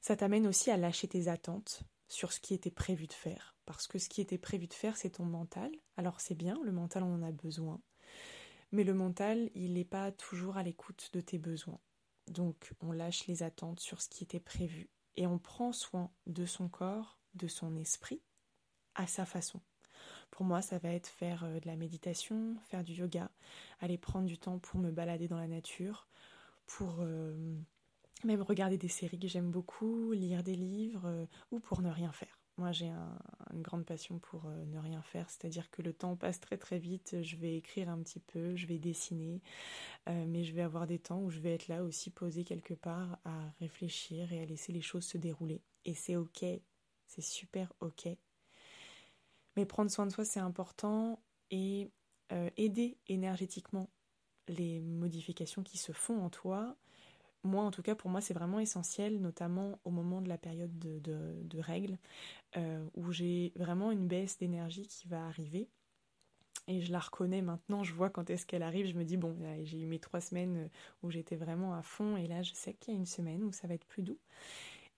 Ça 0.00 0.16
t'amène 0.16 0.46
aussi 0.46 0.70
à 0.70 0.78
lâcher 0.78 1.08
tes 1.08 1.28
attentes 1.28 1.84
sur 2.12 2.32
ce 2.32 2.40
qui 2.40 2.52
était 2.54 2.70
prévu 2.70 3.06
de 3.06 3.12
faire. 3.12 3.56
Parce 3.64 3.86
que 3.86 3.98
ce 3.98 4.08
qui 4.08 4.20
était 4.20 4.38
prévu 4.38 4.66
de 4.66 4.74
faire, 4.74 4.96
c'est 4.96 5.10
ton 5.10 5.24
mental. 5.24 5.70
Alors 5.96 6.20
c'est 6.20 6.34
bien, 6.34 6.60
le 6.62 6.72
mental, 6.72 7.02
on 7.02 7.14
en 7.14 7.22
a 7.22 7.32
besoin. 7.32 7.80
Mais 8.70 8.84
le 8.84 8.94
mental, 8.94 9.50
il 9.54 9.74
n'est 9.74 9.84
pas 9.84 10.12
toujours 10.12 10.56
à 10.56 10.62
l'écoute 10.62 11.10
de 11.14 11.20
tes 11.20 11.38
besoins. 11.38 11.80
Donc 12.28 12.72
on 12.80 12.92
lâche 12.92 13.26
les 13.26 13.42
attentes 13.42 13.80
sur 13.80 14.02
ce 14.02 14.08
qui 14.08 14.24
était 14.24 14.40
prévu. 14.40 14.90
Et 15.16 15.26
on 15.26 15.38
prend 15.38 15.72
soin 15.72 16.10
de 16.26 16.44
son 16.44 16.68
corps, 16.68 17.18
de 17.34 17.48
son 17.48 17.76
esprit, 17.76 18.22
à 18.94 19.06
sa 19.06 19.24
façon. 19.24 19.60
Pour 20.30 20.44
moi, 20.44 20.62
ça 20.62 20.78
va 20.78 20.90
être 20.90 21.08
faire 21.08 21.44
euh, 21.44 21.60
de 21.60 21.66
la 21.66 21.76
méditation, 21.76 22.56
faire 22.68 22.84
du 22.84 22.92
yoga, 22.92 23.30
aller 23.80 23.98
prendre 23.98 24.26
du 24.26 24.38
temps 24.38 24.58
pour 24.58 24.80
me 24.80 24.90
balader 24.90 25.28
dans 25.28 25.38
la 25.38 25.48
nature, 25.48 26.08
pour 26.66 26.96
euh, 27.00 27.56
même 28.24 28.42
regarder 28.42 28.78
des 28.78 28.88
séries 28.88 29.18
que 29.18 29.28
j'aime 29.28 29.50
beaucoup, 29.50 30.12
lire 30.12 30.42
des 30.42 30.54
livres 30.54 31.06
euh, 31.06 31.26
ou 31.50 31.60
pour 31.60 31.82
ne 31.82 31.90
rien 31.90 32.12
faire. 32.12 32.38
Moi, 32.58 32.70
j'ai 32.70 32.90
une 33.54 33.62
grande 33.62 33.86
passion 33.86 34.18
pour 34.18 34.44
ne 34.44 34.78
rien 34.78 35.00
faire, 35.00 35.30
c'est-à-dire 35.30 35.70
que 35.70 35.80
le 35.80 35.94
temps 35.94 36.16
passe 36.16 36.38
très 36.38 36.58
très 36.58 36.78
vite. 36.78 37.16
Je 37.22 37.36
vais 37.36 37.56
écrire 37.56 37.88
un 37.88 37.98
petit 38.02 38.20
peu, 38.20 38.54
je 38.56 38.66
vais 38.66 38.78
dessiner, 38.78 39.40
mais 40.06 40.44
je 40.44 40.52
vais 40.52 40.60
avoir 40.60 40.86
des 40.86 40.98
temps 40.98 41.22
où 41.22 41.30
je 41.30 41.40
vais 41.40 41.54
être 41.54 41.68
là 41.68 41.82
aussi 41.82 42.10
posée 42.10 42.44
quelque 42.44 42.74
part 42.74 43.18
à 43.24 43.48
réfléchir 43.58 44.34
et 44.34 44.42
à 44.42 44.44
laisser 44.44 44.70
les 44.70 44.82
choses 44.82 45.06
se 45.06 45.16
dérouler. 45.16 45.62
Et 45.86 45.94
c'est 45.94 46.16
ok, 46.16 46.44
c'est 47.06 47.22
super 47.22 47.72
ok 47.80 48.10
mais 49.56 49.66
prendre 49.66 49.90
soin 49.90 50.06
de 50.06 50.12
soi, 50.12 50.24
c'est 50.24 50.40
important 50.40 51.22
et 51.50 51.90
euh, 52.32 52.48
aider 52.56 52.98
énergétiquement 53.08 53.90
les 54.48 54.80
modifications 54.80 55.62
qui 55.62 55.78
se 55.78 55.92
font 55.92 56.20
en 56.22 56.30
toi. 56.30 56.76
Moi, 57.44 57.64
en 57.64 57.70
tout 57.70 57.82
cas, 57.82 57.94
pour 57.94 58.10
moi, 58.10 58.20
c'est 58.20 58.34
vraiment 58.34 58.60
essentiel, 58.60 59.20
notamment 59.20 59.80
au 59.84 59.90
moment 59.90 60.20
de 60.20 60.28
la 60.28 60.38
période 60.38 60.78
de, 60.78 61.58
règles, 61.58 61.98
euh, 62.56 62.84
où 62.94 63.12
j'ai 63.12 63.52
vraiment 63.56 63.90
une 63.90 64.06
baisse 64.06 64.38
d'énergie 64.38 64.86
qui 64.86 65.08
va 65.08 65.26
arriver. 65.26 65.68
Et 66.68 66.80
je 66.80 66.92
la 66.92 67.00
reconnais 67.00 67.42
maintenant, 67.42 67.82
je 67.82 67.92
vois 67.92 68.10
quand 68.10 68.30
est-ce 68.30 68.46
qu'elle 68.46 68.62
arrive, 68.62 68.86
je 68.86 68.94
me 68.94 69.04
dis, 69.04 69.16
bon, 69.16 69.36
j'ai 69.64 69.80
eu 69.80 69.86
mes 69.86 69.98
trois 69.98 70.20
semaines 70.20 70.70
où 71.02 71.10
j'étais 71.10 71.34
vraiment 71.34 71.74
à 71.74 71.82
fond, 71.82 72.16
et 72.16 72.28
là, 72.28 72.42
je 72.42 72.52
sais 72.54 72.74
qu'il 72.74 72.94
y 72.94 72.96
a 72.96 73.00
une 73.00 73.06
semaine 73.06 73.42
où 73.42 73.50
ça 73.50 73.66
va 73.66 73.74
être 73.74 73.86
plus 73.86 74.02
doux. 74.02 74.18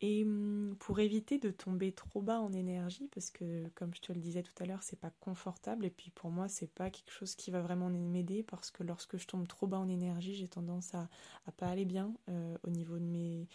Et 0.01 0.25
hum, 0.25 0.77
pour 0.81 1.01
éviter 1.01 1.39
de 1.39 1.51
tomber 1.51 1.93
trop 1.93 2.21
bas 2.21 2.41
en 2.41 2.53
énergie, 2.53 3.09
parce 3.15 3.31
que 3.31 3.69
comme 3.75 3.95
je 3.95 4.01
te 4.01 4.13
le 4.13 4.21
disais 4.21 4.43
tout 4.43 4.53
à 4.61 4.67
l'heure, 4.67 4.83
c'est 4.83 4.99
pas 4.99 5.11
confortable, 5.21 5.85
et 5.87 5.91
puis 5.91 6.11
pour 6.11 6.31
moi, 6.31 6.49
c'est 6.49 6.71
pas 6.73 6.91
quelque 6.91 7.13
chose 7.13 7.35
qui 7.35 7.51
va 7.51 7.63
vraiment 7.63 7.89
m'aider, 7.91 8.43
parce 8.43 8.71
que 8.71 8.83
lorsque 8.83 9.17
je 9.19 9.27
tombe 9.27 9.47
trop 9.49 9.67
bas 9.67 9.79
en 9.79 9.89
énergie, 9.89 10.35
j'ai 10.35 10.49
tendance 10.49 10.95
à, 10.95 11.09
à 11.47 11.53
pas 11.53 11.69
aller 11.69 11.85
bien 11.85 12.13
euh, 12.29 12.57
au 12.65 12.71
niveau 12.71 12.99
de 12.99 13.05
mes, 13.05 13.49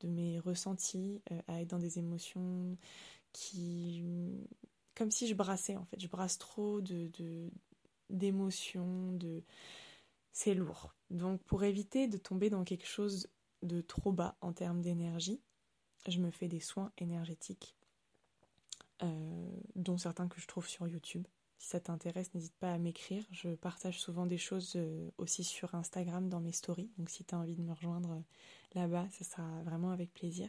de 0.00 0.08
mes 0.08 0.38
ressentis, 0.38 1.22
euh, 1.32 1.40
à 1.48 1.60
être 1.62 1.70
dans 1.70 1.78
des 1.78 1.98
émotions 1.98 2.76
qui. 3.32 4.02
comme 4.94 5.10
si 5.10 5.26
je 5.26 5.34
brassais 5.34 5.76
en 5.76 5.84
fait, 5.86 6.00
je 6.00 6.08
brasse 6.08 6.38
trop 6.38 6.80
de, 6.80 7.10
d'émotions, 8.10 9.12
de. 9.12 9.42
C'est 10.32 10.54
lourd. 10.54 10.94
Donc 11.10 11.42
pour 11.44 11.64
éviter 11.64 12.08
de 12.08 12.18
tomber 12.18 12.50
dans 12.50 12.64
quelque 12.64 12.86
chose 12.86 13.28
de 13.62 13.80
trop 13.80 14.12
bas 14.12 14.36
en 14.42 14.52
termes 14.52 14.82
d'énergie, 14.82 15.40
je 16.10 16.20
me 16.20 16.30
fais 16.30 16.48
des 16.48 16.60
soins 16.60 16.92
énergétiques, 16.98 17.76
euh, 19.02 19.50
dont 19.74 19.98
certains 19.98 20.28
que 20.28 20.40
je 20.40 20.46
trouve 20.46 20.68
sur 20.68 20.88
YouTube. 20.88 21.26
Si 21.58 21.68
ça 21.68 21.80
t'intéresse, 21.80 22.34
n'hésite 22.34 22.56
pas 22.56 22.72
à 22.72 22.78
m'écrire. 22.78 23.24
Je 23.30 23.54
partage 23.54 24.00
souvent 24.00 24.26
des 24.26 24.38
choses 24.38 24.74
euh, 24.76 25.10
aussi 25.18 25.42
sur 25.44 25.74
Instagram 25.74 26.28
dans 26.28 26.40
mes 26.40 26.52
stories. 26.52 26.90
Donc 26.98 27.10
si 27.10 27.24
tu 27.24 27.34
as 27.34 27.38
envie 27.38 27.54
de 27.54 27.62
me 27.62 27.72
rejoindre 27.72 28.12
euh, 28.12 28.20
là-bas, 28.74 29.06
ça 29.10 29.24
sera 29.24 29.62
vraiment 29.62 29.90
avec 29.90 30.12
plaisir. 30.12 30.48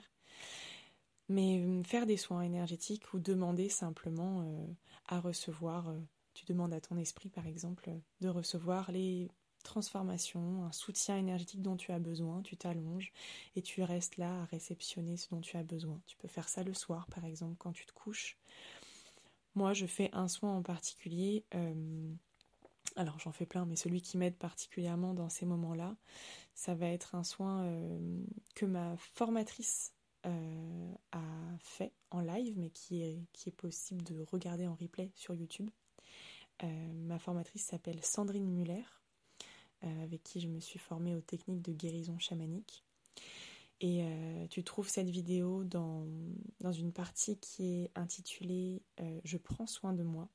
Mais 1.29 1.83
faire 1.83 2.05
des 2.05 2.15
soins 2.15 2.41
énergétiques 2.41 3.13
ou 3.13 3.19
demander 3.19 3.67
simplement 3.67 4.65
à 5.07 5.19
recevoir, 5.19 5.93
tu 6.33 6.45
demandes 6.45 6.71
à 6.71 6.79
ton 6.79 6.95
esprit 6.95 7.27
par 7.27 7.45
exemple 7.47 7.91
de 8.21 8.29
recevoir 8.29 8.89
les 8.93 9.27
transformation, 9.67 10.65
un 10.65 10.71
soutien 10.71 11.17
énergétique 11.17 11.61
dont 11.61 11.75
tu 11.75 11.91
as 11.91 11.99
besoin, 11.99 12.41
tu 12.41 12.57
t'allonges 12.57 13.11
et 13.55 13.61
tu 13.61 13.83
restes 13.83 14.17
là 14.17 14.41
à 14.41 14.45
réceptionner 14.45 15.17
ce 15.17 15.29
dont 15.29 15.41
tu 15.41 15.57
as 15.57 15.63
besoin. 15.63 16.01
Tu 16.07 16.17
peux 16.17 16.27
faire 16.27 16.49
ça 16.49 16.63
le 16.63 16.73
soir 16.73 17.05
par 17.07 17.25
exemple 17.25 17.55
quand 17.59 17.73
tu 17.73 17.85
te 17.85 17.93
couches. 17.93 18.37
Moi 19.55 19.73
je 19.73 19.85
fais 19.85 20.09
un 20.13 20.27
soin 20.27 20.55
en 20.55 20.63
particulier, 20.63 21.43
euh, 21.53 22.09
alors 22.95 23.19
j'en 23.19 23.31
fais 23.31 23.45
plein, 23.45 23.65
mais 23.65 23.75
celui 23.75 24.01
qui 24.01 24.17
m'aide 24.17 24.37
particulièrement 24.37 25.13
dans 25.13 25.29
ces 25.29 25.45
moments-là, 25.45 25.95
ça 26.55 26.73
va 26.73 26.87
être 26.87 27.15
un 27.15 27.23
soin 27.23 27.65
euh, 27.65 28.23
que 28.55 28.65
ma 28.65 28.95
formatrice 28.97 29.93
euh, 30.25 30.93
a 31.11 31.23
fait 31.59 31.91
en 32.09 32.21
live, 32.21 32.53
mais 32.57 32.69
qui 32.69 33.01
est, 33.01 33.51
possible 33.57 34.03
de 34.03 34.25
regarder 34.31 34.67
en 34.67 34.75
replay 34.75 35.11
sur 35.15 35.33
YouTube. 35.33 35.69
ma 36.61 37.17
formatrice 37.17 37.63
s'appelle 37.63 38.03
Sandrine 38.03 38.49
Muller 38.51 38.83
avec 39.81 40.23
qui 40.23 40.39
je 40.39 40.47
me 40.47 40.59
suis 40.59 40.79
formée 40.79 41.15
aux 41.15 41.21
techniques 41.21 41.61
de 41.61 41.71
guérison 41.71 42.17
chamanique. 42.19 42.83
Et 43.79 44.03
euh, 44.03 44.47
tu 44.47 44.63
trouves 44.63 44.89
cette 44.89 45.09
vidéo 45.09 45.63
dans, 45.63 46.07
une 46.63 46.91
partie 46.91 47.37
qui 47.37 47.83
est 47.83 47.91
intitulée 47.95 48.81
euh, 48.99 49.21
Je 49.23 49.37
prends 49.37 49.67
soin 49.67 49.93
de 49.93 50.03
moi. 50.03 50.29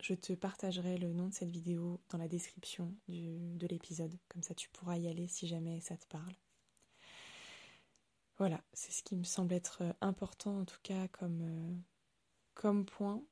Je 0.00 0.14
te 0.14 0.32
partagerai 0.32 0.98
le 0.98 1.12
nom 1.12 1.28
de 1.28 1.34
cette 1.34 1.50
vidéo 1.50 2.00
dans 2.10 2.18
la 2.18 2.28
description 2.28 2.94
de 3.08 3.66
l'épisode, 3.68 4.16
comme 4.28 4.42
ça 4.42 4.54
tu 4.54 4.68
pourras 4.70 4.96
y 4.96 5.06
aller 5.06 5.28
si 5.28 5.46
jamais 5.46 5.80
ça 5.80 5.96
te 5.96 6.06
parle. 6.08 6.34
Voilà, 8.38 8.60
c'est 8.72 8.90
ce 8.90 9.04
qui 9.04 9.14
me 9.14 9.22
semble 9.22 9.54
être 9.54 9.82
important 10.00 10.60
en 10.60 10.64
tout 10.64 10.80
cas 10.82 11.06
comme 11.08 12.84
point. 12.84 13.22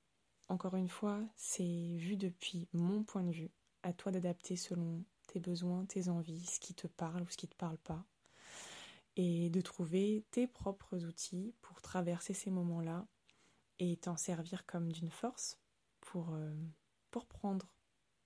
Encore 0.48 0.76
une 0.76 0.88
fois, 0.88 1.20
c'est 1.36 1.96
vu 1.96 2.16
depuis 2.16 2.68
mon 2.72 3.02
point 3.02 3.24
de 3.24 3.32
vue 3.32 3.50
à 3.82 3.92
toi 3.92 4.12
d'adapter 4.12 4.56
selon 4.56 5.04
tes 5.26 5.40
besoins, 5.40 5.84
tes 5.86 6.08
envies, 6.08 6.44
ce 6.46 6.60
qui 6.60 6.74
te 6.74 6.86
parle 6.86 7.22
ou 7.22 7.28
ce 7.28 7.36
qui 7.36 7.46
ne 7.46 7.50
te 7.52 7.56
parle 7.56 7.78
pas. 7.78 8.04
Et 9.16 9.50
de 9.50 9.60
trouver 9.60 10.24
tes 10.30 10.46
propres 10.46 11.04
outils 11.04 11.54
pour 11.62 11.80
traverser 11.82 12.34
ces 12.34 12.50
moments-là 12.50 13.06
et 13.78 13.96
t'en 13.96 14.16
servir 14.16 14.66
comme 14.66 14.92
d'une 14.92 15.10
force 15.10 15.58
pour, 16.00 16.34
euh, 16.34 16.54
pour 17.10 17.26
prendre 17.26 17.66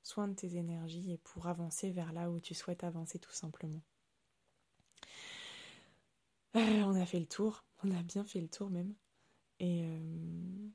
soin 0.03 0.29
de 0.29 0.35
tes 0.35 0.57
énergies 0.57 1.13
et 1.13 1.19
pour 1.19 1.47
avancer 1.47 1.91
vers 1.91 2.13
là 2.13 2.31
où 2.31 2.41
tu 2.41 2.55
souhaites 2.55 2.85
avancer 2.85 3.19
tout 3.19 3.33
simplement. 3.33 3.83
Euh, 6.57 6.83
on 6.83 6.95
a 6.95 7.07
fait 7.07 7.21
le 7.21 7.27
tour, 7.27 7.65
on 7.83 7.91
a 7.91 8.03
bien 8.03 8.25
fait 8.25 8.41
le 8.41 8.49
tour 8.49 8.71
même. 8.71 8.95
Et, 9.61 9.83
euh, 9.85 10.69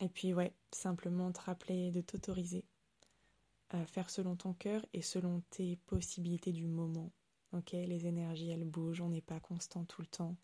et 0.00 0.08
puis 0.08 0.32
ouais, 0.32 0.54
simplement 0.72 1.32
te 1.32 1.40
rappeler 1.40 1.90
de 1.90 2.00
t'autoriser 2.00 2.64
faire 3.86 4.10
selon 4.10 4.36
ton 4.36 4.54
cœur 4.54 4.84
et 4.92 5.02
selon 5.02 5.42
tes 5.50 5.76
possibilités 5.86 6.52
du 6.52 6.66
moment. 6.66 7.12
Ok, 7.52 7.72
les 7.72 8.06
énergies 8.06 8.50
elles 8.50 8.64
bougent, 8.64 9.00
on 9.00 9.08
n'est 9.08 9.22
pas 9.22 9.40
constant 9.40 9.84
tout 9.84 10.02
le 10.02 10.06
temps. 10.06 10.36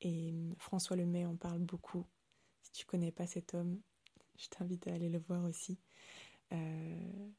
Et 0.00 0.30
hum, 0.30 0.54
François 0.58 0.96
Lemay 0.96 1.24
en 1.24 1.36
parle 1.36 1.60
beaucoup. 1.60 2.06
Si 2.62 2.72
tu 2.72 2.86
connais 2.86 3.12
pas 3.12 3.26
cet 3.26 3.54
homme, 3.54 3.80
je 4.36 4.48
t'invite 4.48 4.86
à 4.86 4.94
aller 4.94 5.08
le 5.08 5.18
voir 5.18 5.44
aussi. 5.44 5.78
Euh, 6.52 7.30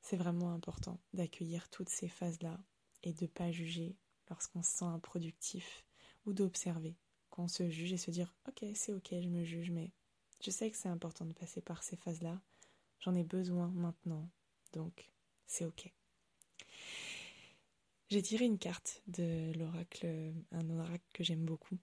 c'est 0.00 0.16
vraiment 0.16 0.52
important 0.52 1.00
d'accueillir 1.12 1.68
toutes 1.68 1.88
ces 1.88 2.08
phases-là 2.08 2.58
et 3.02 3.12
de 3.12 3.26
pas 3.26 3.50
juger 3.50 3.96
lorsqu'on 4.30 4.62
se 4.62 4.70
sent 4.70 4.84
improductif 4.84 5.84
ou 6.24 6.32
d'observer 6.32 6.96
qu'on 7.30 7.48
se 7.48 7.68
juge 7.68 7.92
et 7.92 7.98
se 7.98 8.10
dire 8.10 8.34
ok 8.48 8.64
c'est 8.74 8.94
ok 8.94 9.08
je 9.10 9.28
me 9.28 9.44
juge 9.44 9.70
mais 9.70 9.92
je 10.42 10.50
sais 10.50 10.70
que 10.70 10.76
c'est 10.76 10.88
important 10.88 11.24
de 11.24 11.32
passer 11.32 11.60
par 11.60 11.82
ces 11.82 11.96
phases-là. 11.96 12.40
J'en 13.00 13.14
ai 13.14 13.24
besoin 13.24 13.68
maintenant 13.74 14.28
donc 14.72 15.10
c'est 15.46 15.64
ok. 15.64 15.92
J'ai 18.08 18.22
tiré 18.22 18.44
une 18.44 18.58
carte 18.58 19.02
de 19.08 19.52
l'oracle, 19.58 20.32
un 20.52 20.70
oracle 20.70 21.04
que 21.12 21.24
j'aime 21.24 21.44
beaucoup, 21.44 21.78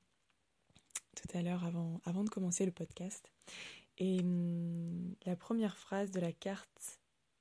tout 1.15 1.27
à 1.37 1.41
l'heure 1.41 1.63
avant, 1.65 2.23
de 2.23 2.29
commencer 2.29 2.65
le 2.65 2.71
podcast. 2.71 3.29
Et 3.97 4.19
hum, 4.19 5.15
la 5.25 5.35
première 5.35 5.77
phrase 5.77 6.11
de 6.11 6.19
la 6.19 6.31
carte, 6.31 6.99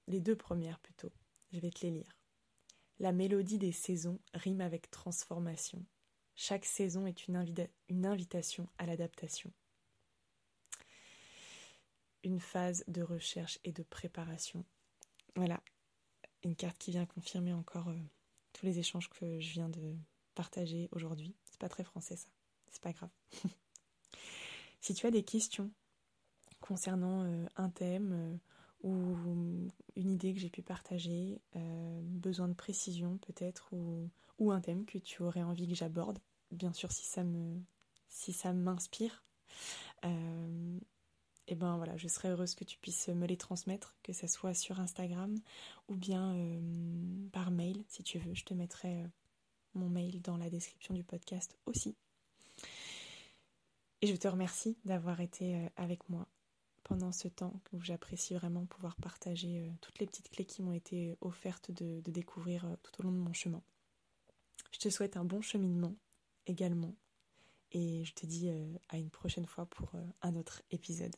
les 0.09 0.21
deux 0.21 0.37
premières 0.37 0.81
plutôt, 0.81 1.13
je 1.53 1.61
vais 1.61 1.71
te 1.71 1.87
les 1.87 1.93
lire. 1.93 2.19
La 2.99 3.13
mélodie 3.13 3.59
des 3.59 3.73
saisons 3.73 4.21
rime 4.35 4.61
avec 4.61 4.91
transformation. 4.91 5.85
Chaque 6.35 6.65
saison 6.65 7.07
est 7.07 7.27
une 7.27 8.07
invitation 8.07 8.69
à 8.79 8.87
l'adaptation. 8.87 9.53
une 12.25 12.41
phase 12.41 12.85
de 12.89 13.03
recherche 13.03 13.59
et 13.65 13.73
de 13.73 13.83
préparation. 13.83 14.65
Voilà, 15.35 15.63
une 16.45 16.57
carte 16.57 16.77
qui 16.79 16.91
vient 16.91 17.07
confirmer 17.07 17.53
encore 17.53 17.89
euh, 17.89 17.99
tous 18.53 18.67
les 18.67 18.79
échanges 18.79 19.09
que 19.09 19.41
je 19.41 19.53
viens 19.53 19.69
de 19.69 19.97
partager 20.35 20.89
aujourd'hui. 20.93 21.35
C'est 21.45 21.61
pas 21.61 21.69
très 21.69 21.85
français 21.85 22.17
ça, 22.17 22.29
c'est 22.71 22.83
pas 22.83 22.93
grave. 22.93 23.11
si 24.81 24.95
tu 24.95 25.07
as 25.07 25.11
des 25.11 25.23
questions 25.23 25.71
concernant 26.61 27.25
euh, 27.25 27.47
un 27.57 27.71
thème 27.71 28.13
euh, 28.13 28.37
ou 28.83 29.17
une 29.95 30.11
idée 30.11 30.35
que 30.35 30.41
j'ai 30.41 30.51
pu 30.51 30.61
partager, 30.61 31.41
besoin 31.55 32.49
de 32.49 32.55
précision 32.55 33.17
peut-être, 33.19 33.73
ou, 34.41 34.51
un 34.51 34.61
thème 34.61 34.85
que 34.87 34.99
tu 34.99 35.23
aurais 35.23 35.45
envie 35.45 35.69
que 35.69 35.77
j'aborde, 35.77 36.19
bien 36.51 36.73
sûr 36.73 36.91
si 36.91 37.05
ça 37.05 37.23
me 37.23 37.63
si 38.09 38.33
ça 38.33 38.53
m'inspire, 38.53 39.25
et 41.49 41.55
ben 41.55 41.77
voilà, 41.77 41.97
je 41.97 42.07
serais 42.09 42.29
heureuse 42.29 42.55
que 42.55 42.65
tu 42.65 42.79
puisses 42.79 43.09
me 43.09 43.27
les 43.27 43.37
transmettre, 43.37 43.97
que 44.03 44.13
ce 44.13 44.27
soit 44.27 44.55
sur 44.55 44.79
Instagram 44.81 45.35
ou 45.89 45.97
bien 45.97 46.35
euh, 46.35 47.29
par 47.33 47.51
mail 47.51 47.83
si 47.89 48.03
tu 48.03 48.19
veux. 48.19 48.35
Je 48.35 48.45
te 48.45 48.55
mettrai 48.55 49.03
euh, 49.03 49.09
mon 49.75 49.89
mail 49.89 50.23
dans 50.23 50.37
la 50.37 50.51
description 50.51 50.95
du 50.95 51.03
podcast 51.03 51.59
aussi. 51.67 51.97
Et 54.03 54.07
je 54.07 54.17
te 54.17 54.29
remercie 54.29 54.77
d'avoir 54.85 55.21
été 55.21 55.57
euh, 55.57 55.69
avec 55.77 56.09
moi 56.09 56.29
pendant 56.85 57.11
ce 57.13 57.29
temps 57.29 57.61
où 57.73 57.81
j'apprécie 57.81 58.35
vraiment 58.35 58.67
pouvoir 58.67 58.97
partager 58.97 59.73
toutes 59.81 59.99
les 59.99 60.07
petites 60.07 60.31
clés 60.31 60.45
qui 60.45 60.63
m'ont 60.63 60.73
été 60.73 61.17
offertes 61.21 61.71
de 61.71 62.01
découvrir 62.11 62.67
tout 62.83 63.01
au 63.01 63.05
long 63.05 63.13
de 63.13 63.19
mon 63.19 63.33
chemin. 63.33 63.63
Je 64.73 64.79
te 64.79 64.91
souhaite 64.91 65.17
un 65.17 65.25
bon 65.25 65.41
cheminement 65.41 65.95
également 66.47 66.95
et 67.71 68.05
je 68.05 68.13
te 68.15 68.27
dis 68.27 68.51
à 68.89 68.99
une 68.99 69.11
prochaine 69.11 69.47
fois 69.47 69.67
pour 69.67 69.93
un 70.23 70.35
autre 70.35 70.61
épisode. 70.73 71.15